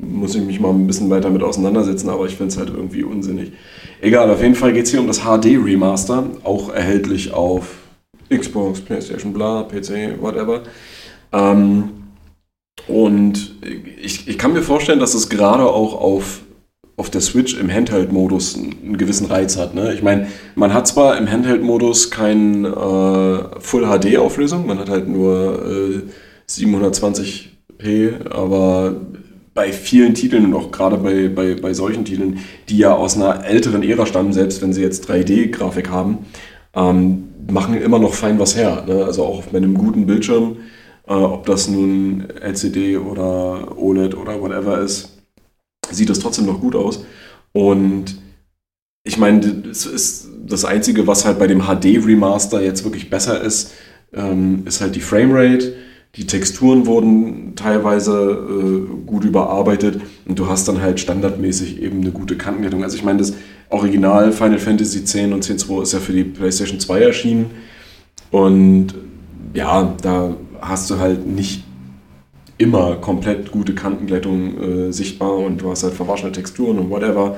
[0.00, 3.02] muss ich mich mal ein bisschen weiter mit auseinandersetzen, aber ich finde es halt irgendwie
[3.02, 3.52] unsinnig.
[4.00, 7.66] Egal, auf jeden Fall geht es hier um das HD Remaster, auch erhältlich auf
[8.30, 10.62] Xbox, PlayStation, bla, PC, whatever.
[11.32, 12.03] Ähm,
[12.86, 13.56] und
[14.00, 16.40] ich, ich kann mir vorstellen, dass es gerade auch auf,
[16.96, 19.74] auf der Switch im Handheld-Modus einen gewissen Reiz hat.
[19.74, 19.94] Ne?
[19.94, 26.50] Ich meine, man hat zwar im Handheld-Modus keine äh, Full-HD-Auflösung, man hat halt nur äh,
[26.50, 28.96] 720p, aber
[29.54, 33.44] bei vielen Titeln und auch gerade bei, bei, bei solchen Titeln, die ja aus einer
[33.44, 36.26] älteren Ära stammen, selbst wenn sie jetzt 3D-Grafik haben,
[36.74, 38.84] ähm, machen immer noch fein was her.
[38.86, 39.04] Ne?
[39.04, 40.56] Also auch mit einem guten Bildschirm
[41.06, 45.10] äh, ob das nun LCD oder OLED oder whatever ist,
[45.90, 47.04] sieht das trotzdem noch gut aus.
[47.52, 48.16] Und
[49.04, 53.72] ich meine, das ist das Einzige, was halt bei dem HD-Remaster jetzt wirklich besser ist,
[54.12, 55.74] ähm, ist halt die Framerate.
[56.16, 62.12] Die Texturen wurden teilweise äh, gut überarbeitet und du hast dann halt standardmäßig eben eine
[62.12, 62.84] gute Kantenglättung.
[62.84, 63.34] Also ich meine, das
[63.68, 67.50] Original Final Fantasy X und X2 ist ja für die PlayStation 2 erschienen
[68.30, 68.94] und
[69.54, 70.36] ja, da
[70.68, 71.64] hast du halt nicht
[72.58, 77.36] immer komplett gute Kantenglättung äh, sichtbar und du hast halt verwaschene Texturen und whatever.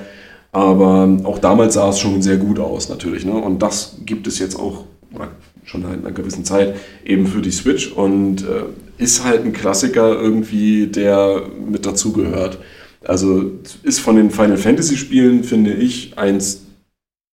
[0.53, 3.24] Aber auch damals sah es schon sehr gut aus, natürlich.
[3.24, 3.33] Ne?
[3.33, 5.29] Und das gibt es jetzt auch, oder
[5.64, 8.64] schon seit einer gewissen Zeit, eben für die Switch und äh,
[8.99, 12.59] ist halt ein Klassiker irgendwie, der mit dazugehört.
[13.05, 13.53] Also
[13.83, 16.62] ist von den Final Fantasy Spielen, finde ich, eins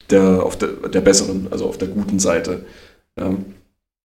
[0.09, 2.65] der, auf der, der besseren, also auf der guten Seite.
[3.17, 3.33] Ja.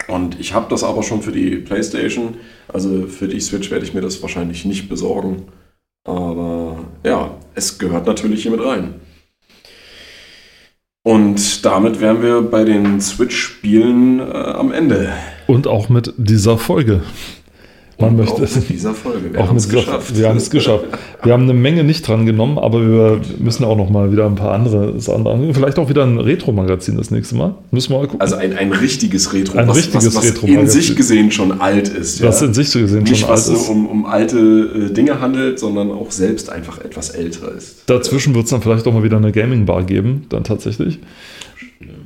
[0.08, 2.36] Und ich habe das aber schon für die PlayStation.
[2.66, 5.44] Also für die Switch werde ich mir das wahrscheinlich nicht besorgen.
[6.04, 8.94] Aber ja, es gehört natürlich hier mit rein.
[11.02, 15.12] Und damit wären wir bei den Switch-Spielen äh, am Ende.
[15.46, 17.02] Und auch mit dieser Folge.
[18.00, 19.32] Man möchte auch mit dieser Folge.
[19.32, 20.16] Wir haben es geschafft.
[20.16, 20.84] Wir haben es geschafft.
[21.24, 24.36] Wir haben eine Menge nicht dran genommen, aber wir müssen auch noch mal wieder ein
[24.36, 25.52] paar andere Sachen.
[25.52, 27.56] Vielleicht auch wieder ein Retro-Magazin das nächste Mal.
[27.72, 28.20] Müssen wir mal gucken.
[28.20, 29.58] Also ein, ein richtiges Retro.
[29.58, 32.20] Ein was, richtiges was, was Retro in sich gesehen schon alt ist.
[32.20, 32.28] Ja?
[32.28, 33.48] Was in sich gesehen Nicht, schon alt ist.
[33.48, 37.82] Nicht was um, um alte äh, Dinge handelt, sondern auch selbst einfach etwas älter ist.
[37.86, 41.00] Dazwischen wird es dann vielleicht auch mal wieder eine Gaming-Bar geben, dann tatsächlich.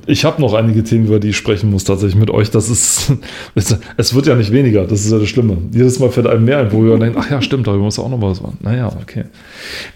[0.05, 2.51] Ich habe noch einige Themen, über die ich sprechen muss, tatsächlich mit euch.
[2.51, 3.11] Das ist,
[3.97, 5.57] es wird ja nicht weniger, das ist ja das Schlimme.
[5.71, 8.09] Jedes Mal fällt einem mehr ein, wo wir denken, ach ja, stimmt, darüber muss auch
[8.09, 8.57] noch was machen.
[8.61, 9.23] Naja, okay.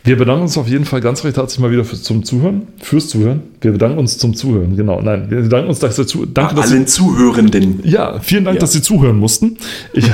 [0.04, 3.10] Wir bedanken uns auf jeden Fall ganz recht herzlich mal wieder für, zum Zuhören, fürs
[3.10, 3.42] Zuhören.
[3.62, 5.00] Wir bedanken uns zum Zuhören, genau.
[5.02, 7.82] Nein, wir bedanken uns, dass ihr zu, danke, dass allen Sie, Zuhörenden.
[7.84, 8.62] Ja, vielen Dank, ja.
[8.62, 9.58] dass Sie zuhören mussten.
[9.94, 10.06] Ich,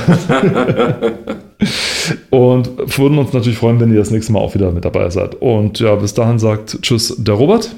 [2.31, 5.35] und würden uns natürlich freuen, wenn ihr das nächste Mal auch wieder mit dabei seid.
[5.35, 7.73] Und ja, bis dahin sagt Tschüss, der Robert.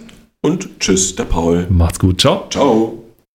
[0.46, 1.66] Und tschüss, der Paul.
[1.72, 2.22] Macht's gut.
[2.22, 2.46] Ciao.
[2.52, 3.05] Ciao.